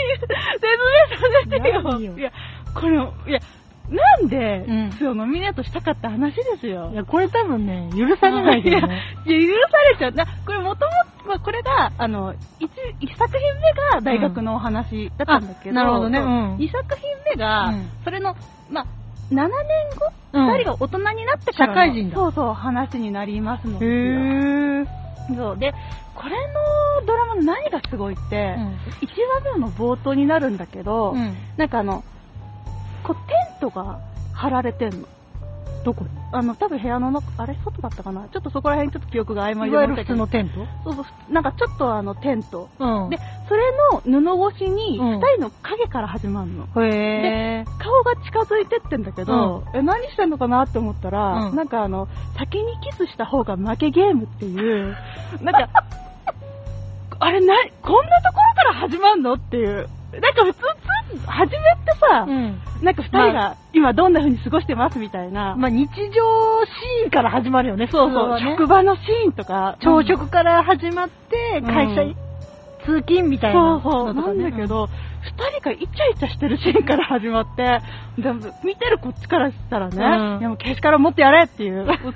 [1.17, 2.19] させて何よよ。
[2.19, 2.33] いや、
[2.75, 3.41] これ、いや、
[3.91, 6.91] なんで、うん2をノミネートしたかって話ですよ。
[6.93, 9.03] いや、これ多分ね、許されないけどね。
[9.25, 10.13] いや、許されちゃう。
[10.13, 12.71] な、これもともと、まあ、これが、あの、一、
[13.01, 17.03] 一作品目が大学のお話だったんだけど、うんあなるほどねそううん二作品
[17.35, 18.37] 目が、うんそそれの、
[18.71, 18.87] まあ、
[19.31, 19.49] 7年後、
[20.33, 23.87] うん二人が大人になってからの社会人だそうそう、話になりますので。
[23.87, 25.08] へー。
[25.35, 25.59] そう。
[25.59, 25.75] で、
[26.15, 26.31] これ
[27.01, 28.57] のドラマの何がすごいって、
[29.01, 29.11] 一
[29.45, 31.37] 話目の冒頭になるんだけど、うん。
[31.57, 32.05] なんかあの、
[33.05, 34.01] こう、テントが
[34.33, 35.09] 張られてんの。
[35.89, 36.05] どこ？
[36.05, 38.29] にあの、多分部屋の中、あれ外だったかな？
[38.29, 40.67] ちょっとそこら辺ちょっと記憶が曖昧いでわゆる普通のテント？
[40.85, 42.69] そうそう、なんかちょっとあの、テント。
[42.79, 43.11] うん。
[43.11, 43.19] で、
[43.49, 43.63] それ
[43.93, 46.65] の布越しに、うん二人の影から始まるの。
[46.85, 47.83] へー。
[47.83, 54.95] 顔が近づいてってんだけど、え、何してんのかなって思ったら、うんなんかあの、先にキスした方が負けゲームっていう、
[55.41, 55.85] なんか、
[57.21, 59.89] あれな、こんなところから始まんのっていう。
[60.13, 60.61] なんか普通、
[61.11, 62.61] 普通初めってさ、うん。
[62.83, 65.55] なんか二人が今どんな風に過ごしてますみたいな。
[65.57, 68.51] まあ、日常シーンから始まるよね、そうそう、ね。
[68.53, 72.17] 職場のシーンとか、朝食から始まって、会社、うん
[72.87, 74.89] 通勤みたいなそうそう、なんだけど、
[75.21, 77.81] 二人がイチャイチャしてるシーンから始まって、
[78.19, 79.99] でも見てるこっちからしたらね、う
[80.39, 80.41] ん。
[80.41, 82.13] いやもうけしからん持ってやれっていう、 そういう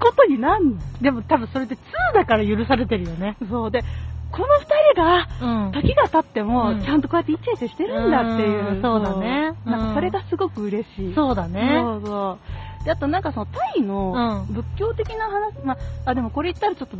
[0.00, 0.76] ことになんの？
[1.00, 1.78] でも多分それって2
[2.14, 3.36] だから許されてるよね。
[3.48, 3.70] そう。
[3.70, 3.84] で、
[4.32, 5.28] この二人が、
[5.66, 8.76] うん時が経っても、うんちゃんとこうやってイチャイチャしてるんだっていう。
[8.76, 11.14] うんそうだねなんうんかそれがすごく嬉しい。
[11.14, 11.78] そうだね。
[11.82, 12.38] そうそ
[12.82, 12.84] う。
[12.84, 16.96] で、あとなんかそのタイのうん仏教的な話、まあ、あ、でもこれ言ったらちょっと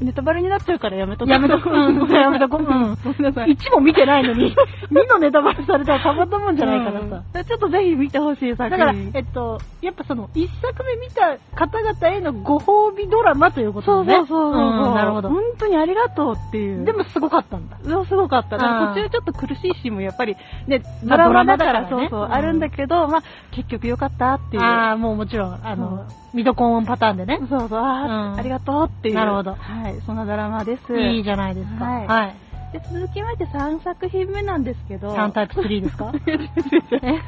[0.00, 1.32] ネタバレになっちゃうからやめとこう。
[1.32, 2.66] やめとこううんやめとこううん
[3.02, 3.56] ごめんなさい。
[3.56, 4.54] 1も見てないのに、
[4.92, 7.22] 2のネタバレされたらたまったもんじゃないからさ。
[7.34, 9.10] うんちょっとぜひ見てほしい作だから、品。
[9.14, 14.04] えっと、やっぱその、1作目見た方々へのご褒美ドラマということそう。
[14.04, 15.28] そうそうそう、んなるほど。
[15.28, 16.84] 本当にありがとうっていう。
[16.84, 17.76] でもすごかったんだ。
[17.84, 18.58] そうすごかった。
[18.58, 20.36] だからうん途中ちょっと苦しいシーンもやっぱり、
[20.66, 23.22] ね、まあドラマだからそうそう、うんあるんだけど、まあ、
[23.52, 24.62] 結局よかったっていう。
[24.62, 26.04] ああ、もうもちろん、あの、
[26.34, 27.38] ミドコンパターンでね。
[27.48, 29.14] そうそう、あありがとうっていう。
[29.14, 30.98] なるほどはい、そんなドラマです。
[30.98, 31.84] いいじゃないですか。
[31.84, 32.34] はいはい。
[32.72, 35.14] で続きまして3作品目なんですけど。
[35.14, 36.12] 3タイプ3ですか？
[37.02, 37.20] え？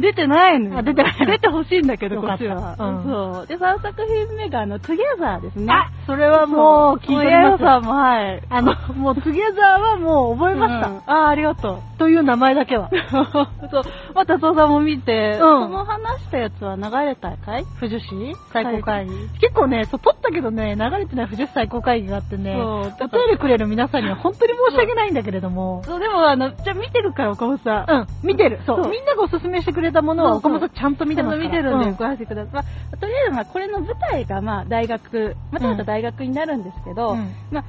[0.00, 0.78] 出てないのよ。
[0.78, 2.76] あ出てない出てほしいんだけど、こっちは。
[2.78, 3.46] うんそう。
[3.46, 5.72] で、3作品目が、あの、トゥギャザーですね。
[5.72, 7.64] あ、それはもう聞いておりヤます。
[7.64, 8.42] さんも、はい。
[8.48, 10.88] あの、もう、トゥゲザーはもう覚えました。
[10.88, 11.98] うんあー、ありがとう。
[11.98, 12.88] という名前だけは。
[13.70, 13.84] そう。
[14.14, 17.64] また、そうさんも見て、うんその話したやつは流れたかい？
[17.78, 19.12] 富士市最高会議。
[19.40, 27.90] 結構ね、そう、撮ったけどね、流れてない富士市最高会議があってね、そうお便りくれる皆さんには本当に申し訳ないんだけれども、そう、でも、あの、じゃあ見てるから、岡本さん。
[27.90, 28.60] うん、見てる。
[28.66, 28.82] そう。
[28.82, 31.48] そうみんながおすすめしてくれたものは、岡本ちゃんと見てますから。
[31.48, 32.52] 見てるんで、うんご安心ください。
[32.54, 32.60] ま
[32.92, 37.64] あ、とりあえず、まあ、これの舞台が、まあ、大学、またまた大学になるんですけど、うんまあ、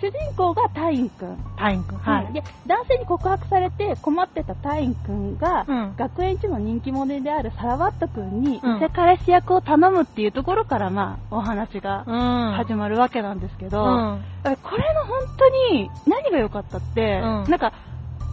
[0.00, 1.38] 主人公がタインくん。
[1.56, 1.98] タインくん。
[1.98, 2.32] はい。
[2.32, 12.52] で、男性に告白されて困ってたタインくんが、うん学園一の人気者であるサラバットくんに、うん異世彼氏役を頼むっていうところから、まあ、お話がうん。
[12.56, 14.24] 始まるわけなんですけど、うん。
[14.42, 17.72] これの本当に何が良かったって、うんなんか、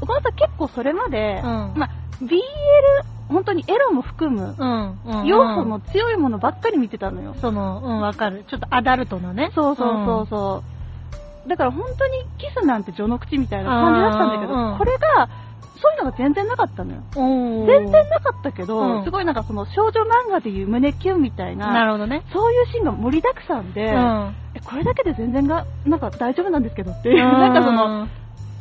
[0.02, 1.90] 岡本さん結構それまで、うんまあ、
[2.22, 2.40] BL、
[3.30, 5.00] 本当にエロも含む、うん。
[5.06, 5.26] うん。
[5.26, 7.36] 要素の強いものばっかり見てたのよ。
[7.40, 8.44] その、うん、わかる。
[8.50, 9.52] ちょっとアダルトのね。
[9.56, 10.64] そうそうそうそ
[11.46, 11.50] う。
[11.50, 15.30] だから本当にキスなんて序の口みたいな感じだったんだけど、うんこれが、
[15.82, 17.04] そういうのが全然なかったのよ。
[17.16, 17.66] うん。
[17.66, 22.24] 全然なかったけど、うんすごいなんかその少女漫画でいう胸キュンみたいな、なるほどね。
[22.34, 24.36] そういうシーンが盛りだくさんで、うん。
[24.56, 28.08] えこれだけで全然が、なんか大丈夫なんですけどっていう、なんかその、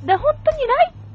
[0.05, 1.08] で、本当にライ初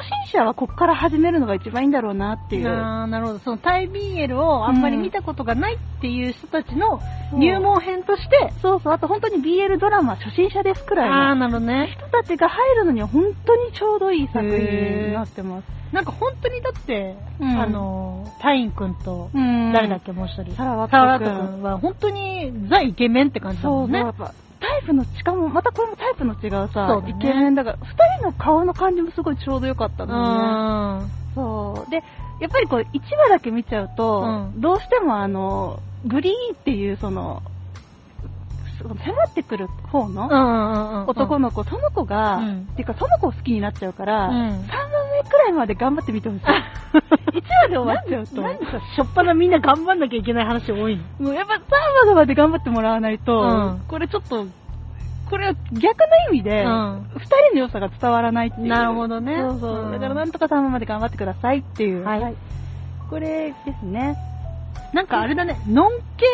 [0.00, 2.68] 心者はここから始めるのが一番いいんだろうなっていう。
[2.68, 3.38] あーなるほど。
[3.40, 7.00] そのタイ BL をあんまり見たことがないっていう人たちの
[7.32, 11.96] 入門編として、そうそう、あと本当に BL ドラマ初心者ですくらいああ、のなるほどね。
[11.98, 15.64] 人たちが入るのには本当にちょうどいい作品になってます。
[15.92, 20.54] なんか本当にだって、うんあの、タインくんと、うん誰だっけもう一人。
[20.54, 24.08] サラワット君は本当にザイケメンって感じだそうそう、もんねや。
[24.08, 24.32] っぱ
[24.62, 31.04] タイプの、しかもまたこれもタイプの違うさ、そうだねイケメンだから、二人の顔の感じもすごいちょうどよかったうのね。
[31.06, 31.10] ん。
[31.34, 31.90] そう。
[31.90, 31.96] で、
[32.40, 37.42] やっぱりこう、1話だけ見ちゃうと、うんどうしてもあの、グリーンっていうその、
[38.82, 41.06] 迫ってくる方の。
[41.08, 46.44] 男の子、その子が、うんっていうかその子を好きになっちゃうから、うん3話目くらいまで頑張ってみてほしい。
[47.32, 48.42] 1話で終わっちゃうと。
[48.42, 51.26] なんでさ、しょっぱなみんな頑張んなきゃいけない話多いの？
[51.26, 54.46] もうやっぱ3話まで頑張ってもらわないと、うんこれちょっと、
[55.30, 58.68] これは逆の意味で、うん二人の良さが伝わらないっていう。
[58.68, 59.84] なるほどねそうそう。
[59.86, 62.04] うんだからなんとか3話まで頑張ってくださいっていう。
[62.04, 62.34] はい
[63.08, 64.16] これですね。
[64.94, 66.26] なんかあれだね、ノン系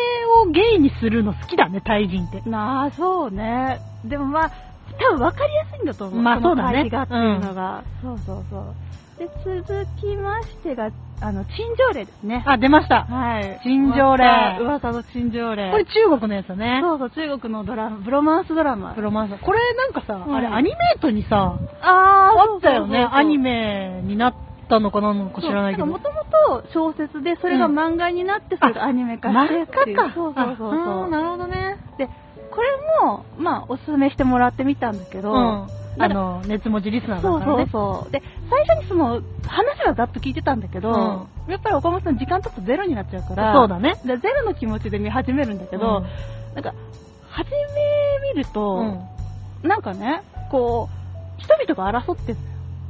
[0.47, 2.41] をゲイにするの好きだね、タイ人って。
[2.49, 3.79] なあ、そうね。
[4.03, 4.51] でもまあ、
[4.99, 6.21] 多分分かりやすいんだと思う。
[6.21, 7.83] まあそうだねがっていうのが。
[8.01, 8.75] そうそうそう。
[9.19, 10.91] で、続きましてが、
[11.21, 12.41] あの、陳情令ですね。
[12.47, 13.03] あ、出ました。
[13.03, 13.59] はい。
[13.63, 15.71] 陳情令噂の陳情令。
[15.71, 16.79] これ中国のやつだね。
[16.81, 18.95] そうそう、中国のドラマ、ブロマンスドラマ。
[18.95, 19.37] プロマンス。
[19.43, 23.05] これなんかさ、うんあれアニメートにさ、ああったよね。
[23.11, 24.35] アニメメになっ
[24.69, 25.85] たのかなのか知らないけど。
[25.85, 30.15] もともと小説で、それが漫画になって、それがアニメ化して漫っていう画か。
[30.15, 31.03] そうそうそうそう。
[31.05, 31.77] あなるほどね。
[31.97, 32.07] で、
[32.51, 32.69] これ
[33.05, 35.67] も、まあ、おすすめしてもらってみたんだけど、うん。
[35.97, 37.69] あの、熱文字リスナーだそうそうからね。
[37.71, 38.11] そう。
[38.11, 40.91] で、最初にその、話はざっと聞いてたんだけど、
[41.47, 43.99] うやっぱり岡本さん時間経つとゼロになっちゃうから、そうだね。
[44.05, 46.05] でゼロの気持ちで見始めるんだけど、
[46.53, 46.73] なんか、
[47.29, 48.83] 初め見ると、
[49.63, 52.35] なんかね、こう、人々が争って。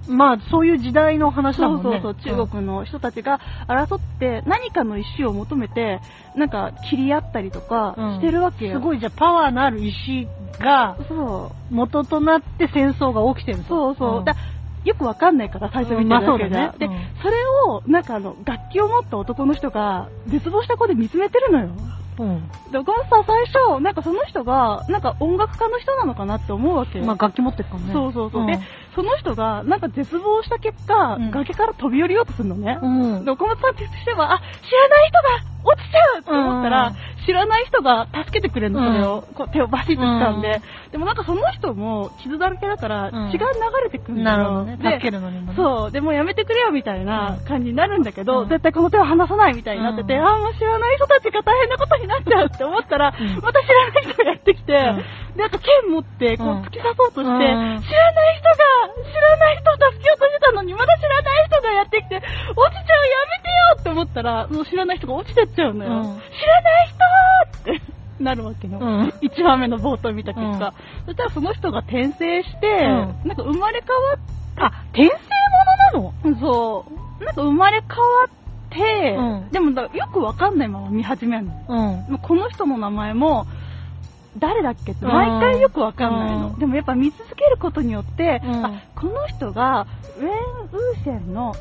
[0.08, 1.98] まあ、そういう時代の話だそもね。
[1.98, 6.00] うんそうそう、中国の人たちが争って何かの石を求めて、
[6.36, 8.74] なんか切り合ったりとかうんしてるわけよ。
[8.74, 10.28] すごいじゃあパワーのある石
[10.60, 11.74] がそう。
[11.74, 13.68] 元となって戦争が起きてると。
[13.68, 14.22] そうそう。
[14.22, 14.36] んだ
[14.86, 16.74] よくわかんないから最初見てるだけで、うんまあ
[17.22, 17.36] それ
[17.68, 21.70] を、なんかあの、楽器を持った男の人が、絶望した子で見つめてるのよ。
[22.20, 22.72] うん。
[22.72, 27.06] で、岡本さん最初、なんかその人が、なんか音楽家の人なのかなって思うわけよ。
[27.06, 27.94] まあ楽器持ってるからね。
[27.94, 28.44] そうそうそう。
[28.44, 28.58] んで、
[28.96, 32.80] その人が、なんか絶望した結果、うん崖から飛び降りようとするのね。
[32.82, 32.88] う
[33.22, 36.96] んで、岡本さんとしては、あ、知らない人が落ちちゃうと思ったら、うん。
[37.26, 40.92] 知らない人が助けてくれるの、それを、こう手をバシッと掴んで、うん。
[40.92, 43.32] でもなんかその人も傷だらけだから、うん。
[43.32, 44.38] 血が流れてくるんだよ。
[44.38, 44.78] なるほどね。
[44.78, 45.54] で助けるのにもね。
[45.56, 48.50] そう、でもうやめてくれよみたいな感じになるんだけど、うん。
[48.50, 50.22] 絶対この手は離さないみたいになってて、うん。
[50.22, 53.14] ああ、もう知らない人たちが大変なことになっちゃうって思ったら、ん。
[53.42, 54.94] また知らない人がやってきて、
[55.40, 65.92] なんか剣持って、こううん突き刺そうとして、うん知らない人が、知らない人を助けようとしてたのに、また知らない人がやってきて、落ちちゃう、やめてよって思ったら、もう知らない人が落ちてっちゃうのよ。
[65.92, 67.82] うん知らない人って
[68.24, 68.80] なるわけの。
[68.80, 70.48] うん1話目の冒頭見た結果。
[70.50, 74.20] うんそしたらその人が転生して、んなんか生まれ変わっ
[74.58, 76.40] あ、転生ものなの？
[76.42, 76.86] そ
[77.22, 77.24] う。
[77.24, 78.30] なんか生まれ変わっ
[78.70, 82.20] て、うんでもだよくわかんないまま見始めるの。
[82.22, 83.46] この人の名前も、
[84.40, 84.92] 誰だっけ？
[84.94, 86.48] ってうん毎回よくわかんないの。
[86.50, 89.88] うんでもやっぱ見続けることによって、うんあ、この人が、
[90.18, 91.54] ウェン・ウーシェンの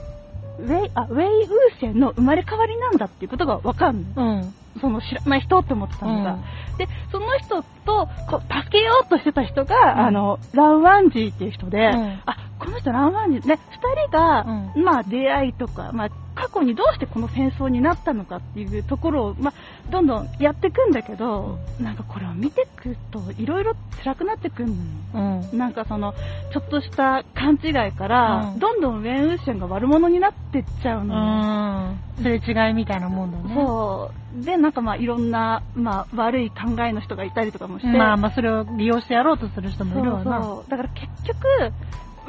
[0.61, 4.13] ウェイ、あ、ウェイ・ウーシェンの生まれ変わりなんだっていうことがわかんない。
[4.17, 4.55] うん。
[4.81, 6.33] その知らない人って思ってたのが。
[6.35, 6.45] うん
[6.79, 19.55] で、その人とこう助けようとしてた人が、あの、ランワンジーっていう人で、んあ、この人ランワンジー、ね、二人が、うまあ出会いとか、まあ過去にどうしてこの戦争になったのかっていうところを、まあ、
[19.91, 25.41] どんどんやっていくんだけど、なんかこれを見てくと、いろいろ辛くなってくるのよ。
[25.53, 25.59] うん。
[25.59, 26.15] なんかその、
[26.53, 31.95] ちょっとした勘違いから、うんどんどんウェン・ウーシェンが悪者になってっちゃううの。
[32.19, 33.55] すれ違いみたいなもんだね。
[33.55, 34.45] そう。
[34.45, 37.97] で、なんかまあいろんな、まあ悪い考えの人がいたりとかもして。
[37.97, 40.43] まあまあ、それを利用してやろうとする人もいるわな。
[40.43, 41.39] そうだから結局、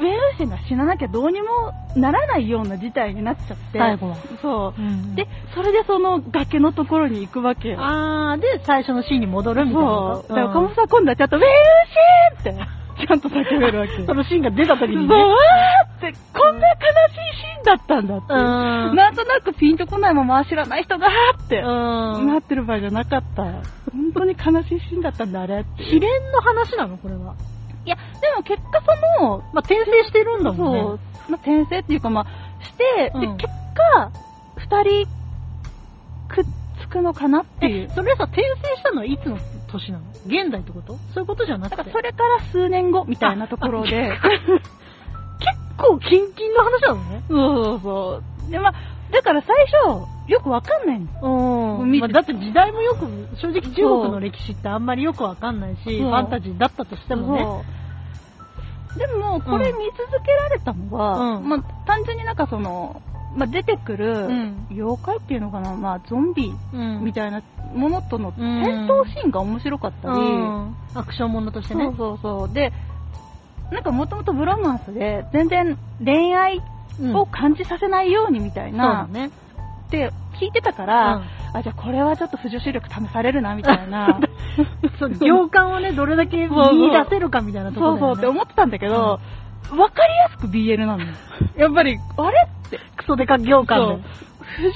[0.00, 1.48] ウェーシェンが死ななきゃどうにも
[1.94, 3.78] ならないような事態になっちゃって。
[3.78, 4.16] 最後は。
[4.40, 4.82] そうう。
[4.82, 7.78] んで、それでその崖のところに行くわけよ。
[7.80, 10.22] あー、で、最初のシーンに戻るみたいなそう。
[10.22, 10.28] こと。
[10.28, 11.46] だから、岡本さん今度はちゃんと、ウェー
[12.44, 14.04] シェンって、ちゃんと叫べるわけよ。
[14.08, 15.14] そのシーンが出た時にね。
[15.14, 21.10] わーって、こんな悲しいシーンだったんだってなんとなくピンとこないまま知らない人がー
[21.44, 22.26] って、うん。
[22.26, 23.42] なってる場合じゃなかった。
[23.42, 23.62] 本
[24.14, 25.64] 当に悲しいシーンだったんだ、あれ。
[25.76, 27.34] 秘伝の話なのこれは。
[27.84, 28.02] いや、で
[28.36, 28.80] も結果
[29.18, 30.80] その、まあ、転生してるんだもんね。
[30.82, 30.98] そう、
[31.30, 34.10] まあ、転生っていうかまあ、して、うんで、結果、
[34.56, 35.06] 二人、
[36.28, 36.44] くっ
[36.80, 40.04] つくのかなっていえう。、それさ、転生したのはいつの年なの？
[40.26, 40.98] 現代ってこと？
[41.14, 41.76] そういうことじゃなくて。
[41.76, 44.20] だからそれから数年後みたいなところで、結
[45.78, 47.22] 構キンキンの話なのね。
[47.28, 48.50] そうそうそう。
[48.50, 48.74] で、まあ、
[49.10, 51.80] だから最初、よくわかんないの。
[51.80, 51.98] うん。
[51.98, 53.06] まあ、だって時代もよく、
[53.36, 57.46] 正直中国の歴史ってあんまりよくわかんないし、ファンタジーだったとしてもね。
[58.96, 63.02] でも、これ見続けられたのは、うんまあ、単純になんかその、
[63.36, 71.84] まあ、出てくるうん妖怪っていうのかな、まあ、ゾンビうんみたいなものとのうん戦闘シーンが面白かったり、うんアクションものとしてね。
[71.84, 72.52] そうそうそう。
[72.52, 72.72] で、
[73.70, 76.60] なんかもともとブロマンスで全然恋愛
[77.00, 79.30] うんを感じさせないようにみたいそうだな、ね。
[79.86, 80.10] って
[80.40, 84.20] 聞いてたから、うんあ、じゃあこれはちょっと不女子力試されるなみたいな。
[84.98, 88.00] そう、行間をね、どれだけ見出せるかみたいなところね。
[88.00, 91.08] そうそうって思ってたんだけど、わ、かりやすく BL なのよ。
[91.56, 93.78] やっぱり、あれって、クソデカ行間。
[93.78, 94.72] 不女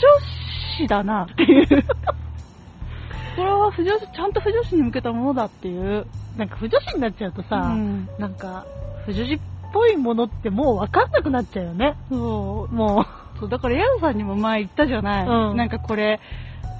[0.78, 1.66] 子だなっていう。
[3.36, 6.06] これは不女子、ちゃんと不女子に向けたものだっていう。
[6.36, 8.64] なんか不女子になっちゃうとさ、うんなんか、
[9.06, 9.38] 不女子っ
[9.72, 11.96] ぽいものってもう分かんなくなっちゃうよね。
[12.10, 12.74] そう。
[12.74, 13.06] も
[13.44, 15.26] そう、だからヤウさんにも前言ったじゃない。
[15.26, 16.20] うんなんかこれ、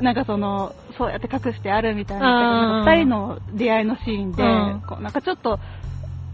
[0.01, 5.61] なんかその、そうやって隠してあるみたいうんな、二人の出会いのシーンで、うんこうなんかちょっと、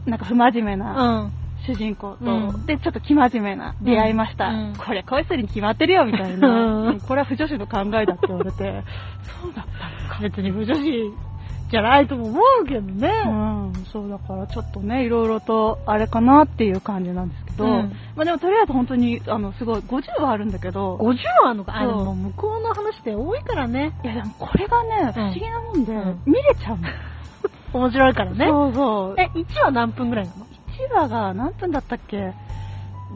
[0.07, 1.33] なんか不真面目う、なうん。
[1.67, 4.49] 主人公と、うんで、ちょっと生真面目な出会いました。
[4.49, 6.95] うんこれ恋するに決まってるよ、みたいな。
[7.07, 8.83] これは不女子の考えだって言われて、
[9.43, 10.21] そうだったのか。
[10.23, 10.81] 別に不女子
[11.71, 13.09] じゃないとも思うけどね。
[13.27, 21.77] うん、そうだからちょっとね、いろいろとあれかなっていう感じなんですけど、うんまあでもとりあえず本当に、あの、すごい、50はあるんだけど、50あるのか。
[21.77, 23.93] あ、でそうも向こうの話って多いからね。
[24.03, 26.89] いやでもこれがね、不思議なもんで、うん見れちゃうの。
[27.73, 28.47] 面白いからね。
[28.49, 29.15] そうそう。
[29.17, 32.35] え、1話何分ぐらいなの？1話が何分だったっけ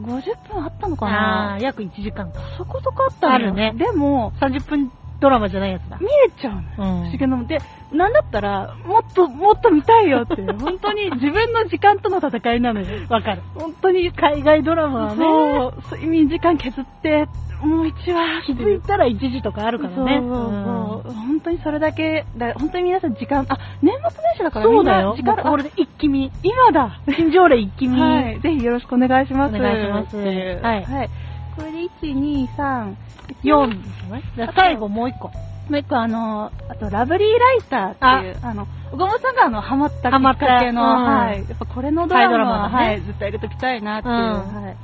[0.01, 2.39] ?50 分あったのかあな約1時間か。
[2.57, 6.05] そこそこあったのよあるねでも、30分ドラマじゃないやつだ見。
[6.05, 6.67] れちゃうのよ。
[6.77, 7.59] うん不思議なもんで、
[7.91, 12.87] なんだったら、もっと、もっと見たいよって 本当に自分の時間との戦いなのよ。
[13.09, 13.41] わかる。
[13.55, 17.27] 本当に海外ドラマはね、そう、睡眠時間削って、
[17.61, 20.19] もう1話気づいたら1時とかあるからね。
[20.19, 25.13] そうそうそう本当にそれだけ、だ本当に皆さん時間、あ、年末年始だからそうんだよ。
[25.15, 26.31] 時間もうこれで一気見。
[26.43, 27.99] 今だ新条例一気見。
[28.01, 28.39] はい。
[28.39, 29.55] ぜひよろしくお願いします。
[29.55, 31.09] お願いしますはいはい。
[31.55, 32.95] これで1、2、3、
[33.43, 34.51] 4ですね。
[34.55, 35.29] 最後もう一個。
[35.69, 37.59] もう一個あの、あと、ラブリーライ
[37.95, 41.37] ターっていう、あの、岡本さんがあの、ハマったきっかけの、うんはい。
[41.39, 44.77] やっぱこれのドラマは、ねはい、ずっと入れときたいなっていう、うんはい。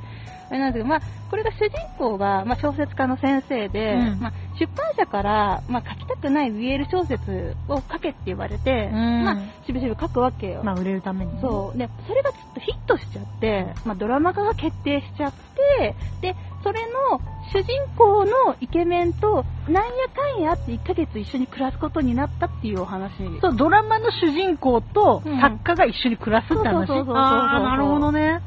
[0.50, 1.00] あれなんですけど、まあ、
[1.30, 10.62] これが主人公が、まあ、小説家の先生で、うんまあ、出版社から、まあ、書きたくない BL 小説を書けって言われて、うんまあ、しぶしぶ書くわけよ。
[10.62, 11.38] まあ売れるためにね。
[11.40, 11.78] そう。
[11.78, 15.32] で、それがちょっとヒットしちゃって、まあ、ドラマ化が決定しちゃっ
[15.78, 17.20] て、で、それの
[17.52, 23.12] 主人公のイケメンと、なんやかんやって1ヶ月一緒に暮らすことになったっていうお話。
[23.40, 26.62] そう、ドラマの主人公とうん作家が一緒に暮らすって話。
[26.62, 28.40] そうそうそうそうそうああ、なるほどね。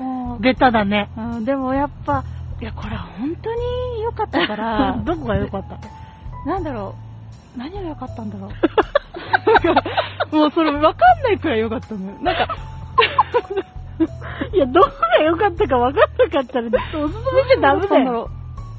[0.00, 0.02] う
[0.38, 1.10] んベタだね。
[1.16, 2.24] うんでもやっぱ、
[2.60, 5.78] いや、これは本当に良かったから、 どこが良かった？
[6.50, 6.94] なんだろ
[7.54, 8.50] う、何が良かったんだろう。
[10.36, 12.18] もうそれ分かんないくらい良かったのよ。
[12.20, 12.48] なんか、
[14.54, 14.88] いや、どこ
[15.18, 16.66] が良かったか分かんなかったら、
[17.02, 18.28] おすすめしちゃダメだよ。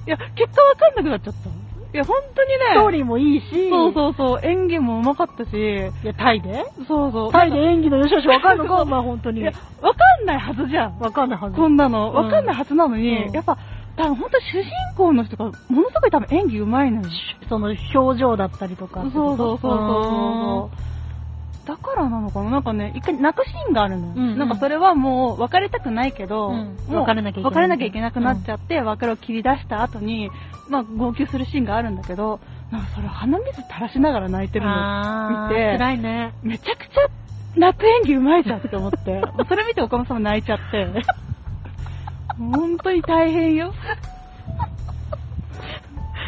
[0.07, 1.49] いや、結果分かんなくなっちゃった。
[1.91, 2.55] いや、本当にね。
[2.73, 6.63] ストーリーもいいし、そうそうそう、演技も上手かったし、いや、タイで？
[6.87, 7.31] そうそう。
[7.31, 8.81] タイで演技の良し悪し分かんのか？
[8.81, 9.41] お前本当に。
[9.41, 9.51] いや、
[9.81, 10.99] わかんないはずじゃん。
[10.99, 11.55] 分かんないはず。
[11.55, 12.11] こんなの。
[12.11, 13.57] うんわかんないはずなのに、うんやっぱ、
[13.97, 17.07] 多分本当主人公の人がものすごい多分演技うまいのよ。
[17.49, 19.01] その表情だったりとか。
[19.01, 20.77] そうそうそうそうそう。
[21.69, 22.49] だからなのかな？
[22.49, 24.13] なんかね、一回泣くシーンがあるのよ。
[24.15, 30.31] うんうんなんかそれはもう別れたくないけど、うん別れなきゃいけない別れなきゃいけなくなっちゃって、別れを切り出した後に、
[30.67, 32.39] まあ号泣するシーンがあるんだけど、
[32.71, 36.33] なんかそれ鼻水垂らしながら泣いてるの見て辛いね。
[36.41, 37.07] めちゃくちゃ
[37.55, 40.87] 泣く演技うまいじゃんって思って、 それ見て岡本さんも泣いちゃって、
[42.39, 43.71] 本当に大変よ。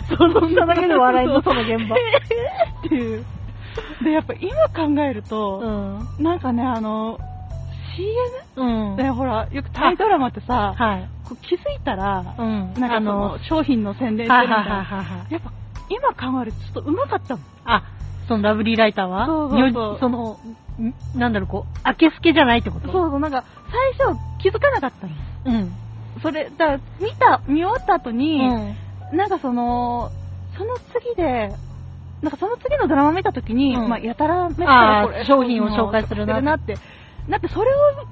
[0.07, 1.95] 想像しただけで笑いのその現場。
[2.85, 3.25] っていう。
[4.03, 6.09] で、やっぱ今考えるうと、ん。
[6.23, 7.19] なんかね、あの、
[8.55, 8.67] CM?
[8.67, 8.95] うん。
[8.97, 11.09] で、ほら、よくタイドラマってさ、はい。
[11.47, 12.73] 気づいたら、うん。
[12.75, 15.27] なんかその商品の宣伝しるみたいな。
[15.29, 15.53] やっぱ
[15.87, 17.45] 今考えるとちょっと上手かったもん。
[17.63, 17.83] あ、
[18.27, 19.25] そのラブリーライターは？
[19.27, 20.39] そうそうそうよその、
[20.81, 20.93] ん？
[21.13, 22.91] なんだろう、こう、明けすけじゃないってこと？
[22.91, 23.45] そうそう、なんか
[23.97, 25.13] 最初気づかなかったの。
[25.45, 25.79] うん。
[26.21, 26.81] それ、だ見
[27.17, 29.17] た、見終わった後に、うん。
[29.17, 30.11] なんかその、
[30.57, 30.69] その
[31.15, 31.57] 次で、
[32.21, 36.77] なんかその次のドラマ見た時に、うんまあ、やたらめったらこれ商品を紹介するななって。
[37.27, 38.03] なって、それを、が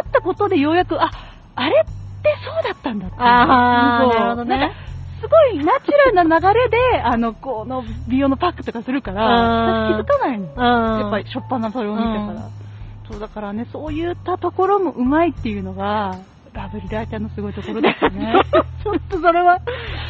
[0.00, 1.10] あったことでようやく、あ、
[1.54, 1.84] あれっ
[2.22, 3.16] てそうだったんだって。
[3.18, 4.76] あーそうなるほどねなんか
[5.20, 10.46] すごいナチュラルな流れで、 あの、この美容のパックとかするから、気づかないの。
[10.46, 11.00] うん。
[11.00, 12.18] やっぱりしょっぱなそれを見てから。
[12.18, 12.58] うん
[13.10, 16.16] そう、だからね、そういったところもうまいっていうのが、
[16.52, 18.34] ラブリーライターのすごいところですね。
[18.82, 19.60] ちょっとそれは、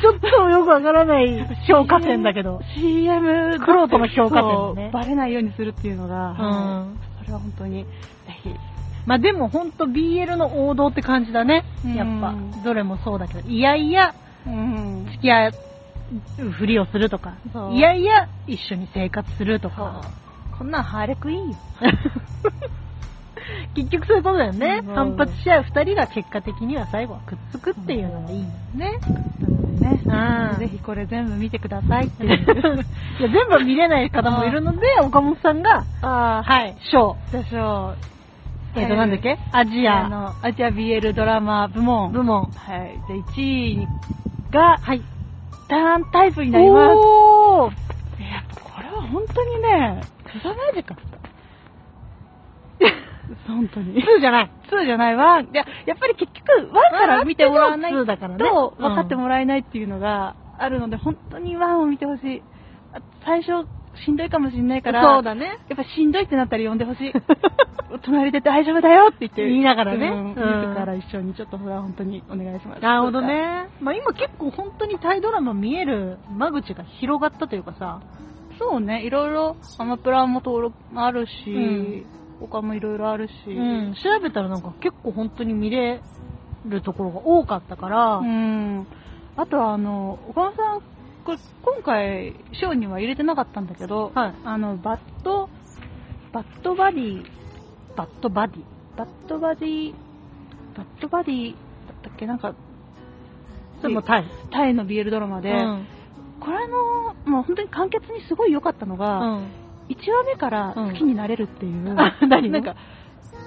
[0.00, 2.60] ちょっとよくわからない評価点だけど。
[2.74, 6.44] CM、クロートの評価点そうねバレないようにするっていうのが、うはい
[6.90, 6.98] ん。
[7.20, 7.88] それは本当に、ぜ
[8.42, 8.54] ひ。
[9.06, 11.64] まあでもほんと BL の王道って感じだね。
[11.84, 12.62] やっぱうん。
[12.62, 13.48] どれもそうだけど。
[13.48, 14.14] いやいや、
[14.46, 15.06] うん。
[15.06, 15.52] 付き合う
[16.50, 17.34] ふりをするとか
[17.72, 20.02] いやいや、一緒に生活するとか。
[20.58, 21.56] こんなんハーレクイーンよ。
[23.74, 24.82] 結局そういうことだよね。
[24.94, 28.98] 反発し合う二人が結果的には最後はくっつくっていうのがいいんだよね。
[29.80, 30.02] ね。
[30.08, 32.30] うんぜひこれ全部見てくださいっていう。
[33.20, 37.16] いや、全部は見れない方もいるので、岡本さんが、あはい、賞。
[37.32, 37.98] でしょう。
[38.78, 39.38] えっと、なんだっけ？
[39.52, 42.12] アジアあの、アジア BL ドラマ部門。
[42.12, 42.48] 部門。
[42.54, 43.00] はい。
[43.08, 43.42] で、1
[43.82, 43.88] 位
[44.50, 45.02] が、はい。
[45.68, 46.94] ターンタイプになります。
[46.96, 47.74] おーい
[48.30, 50.02] や、これは本当にね、
[50.40, 51.17] 凄まじかった。
[53.58, 54.00] 本当に。
[54.00, 54.50] 2じゃない。
[54.70, 55.40] 2じゃないわ。
[55.40, 62.42] いや、やっぱり結局、1から見てもらわない2だからねとうん分かってもらえないっていうのがあるので、本当に1を見てほしい。
[62.92, 63.66] あ最初、
[64.04, 65.58] しんどいかもしれないから、そうだね。
[65.68, 67.12] やっぱしんどいってなったら呼んでほしい。
[68.04, 69.44] 隣で大丈夫だよって言って。
[69.48, 70.14] 言いながらねうん。
[70.14, 72.82] うん自ら一緒にちょっとそれは本当にお願いします。
[72.82, 73.22] なるほど。
[73.22, 73.68] ね。
[73.80, 78.00] まあ今結構本当にタイドラマ見える間口が広がったというかさ、
[78.58, 82.04] そうね、いろいろアマプラも登録もあるし、
[82.40, 86.00] 他もいろいろあるし、うん、調べたらなんか結構本当に見れ
[86.66, 88.86] るところが多かったから、うん。
[89.36, 90.80] あとは、あの、岡本さん、
[91.24, 95.48] これ、今回、賞には入れてなかったんだけど、はいあの、バッド、
[96.32, 102.26] Bad Buddy、Bad Buddy。Bad Buddy、Bad Buddy だったっけ？
[102.26, 102.54] なんか、
[103.80, 104.24] それもタイ。
[104.50, 105.86] タイの BL ドラマで、うん。
[106.40, 109.46] これの、もう本当に簡潔にすごい良かったのが、うん。
[109.88, 112.74] 1話目から好きになれるっていう、あ何なんか、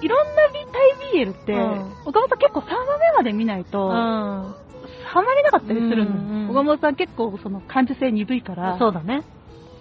[0.00, 0.34] いろんな
[0.72, 3.92] タイ BL って、うん岡本さん結構3話目まで見ないと、うん。
[3.92, 4.54] ハ
[5.22, 6.10] マれなかったりするの。
[6.10, 9.22] うんうん岡本さん結構その感受性鈍いから、そうだね。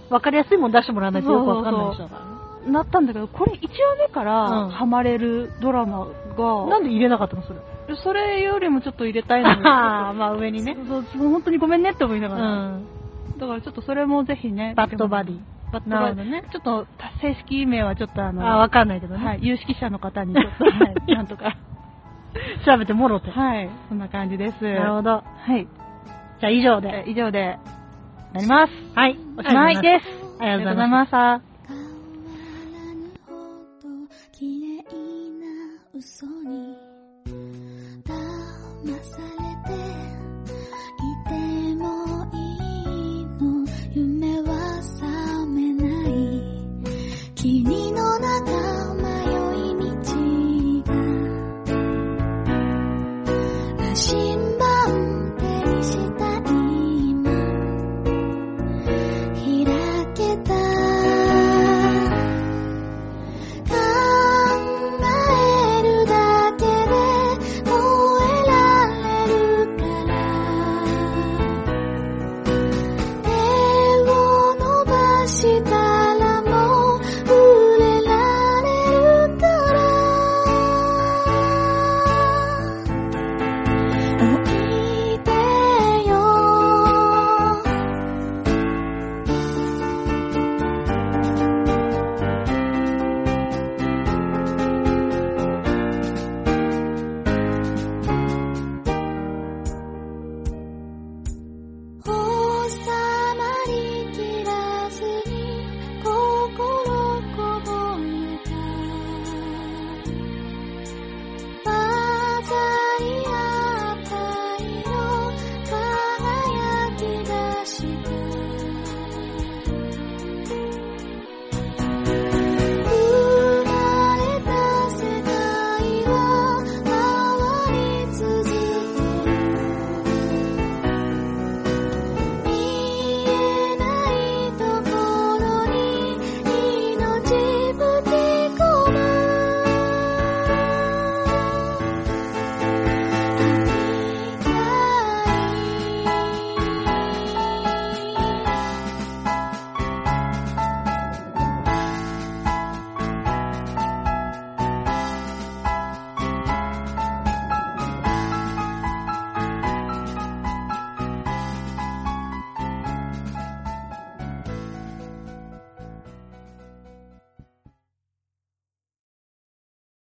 [0.10, 2.72] わかりやすいもん出してもらわないとよくわかんないでしょ。
[2.72, 6.06] なったんだけど、これ1話目かうんらハマれるドラマ
[6.38, 7.96] が、なんで入れなかったのそれ？
[7.96, 10.78] それよりもちょっと入れたいのにああ、 まあ上にね。
[10.88, 12.46] そうそう本当にごめんねって思いながうら。
[12.78, 12.86] ん。
[13.38, 14.74] だからちょっとそれもぜひね。
[14.78, 15.40] バッドバディ。
[15.86, 16.88] なるほどねちょっと
[17.22, 19.26] 正式名はちょっとあの、あ、わかんないけどね。
[19.26, 20.72] はい、有識者の方にちょっと、 は
[21.08, 21.56] い、なんとか。
[22.66, 23.30] 調べてもろて。
[23.32, 24.64] はい、そんな感じです。
[24.64, 25.24] なるほど。
[25.24, 25.68] はい。
[26.40, 27.12] じゃあ以上えで。
[27.12, 27.58] 以上で、
[28.34, 28.74] なります。
[28.96, 29.18] はい。
[29.38, 29.82] おしまいです。
[29.86, 31.06] ありがとうございありがとうございま。
[31.06, 31.42] した。
[34.32, 34.84] 綺麗
[35.40, 35.46] な
[35.94, 36.76] 嘘に
[38.04, 39.41] 騙されて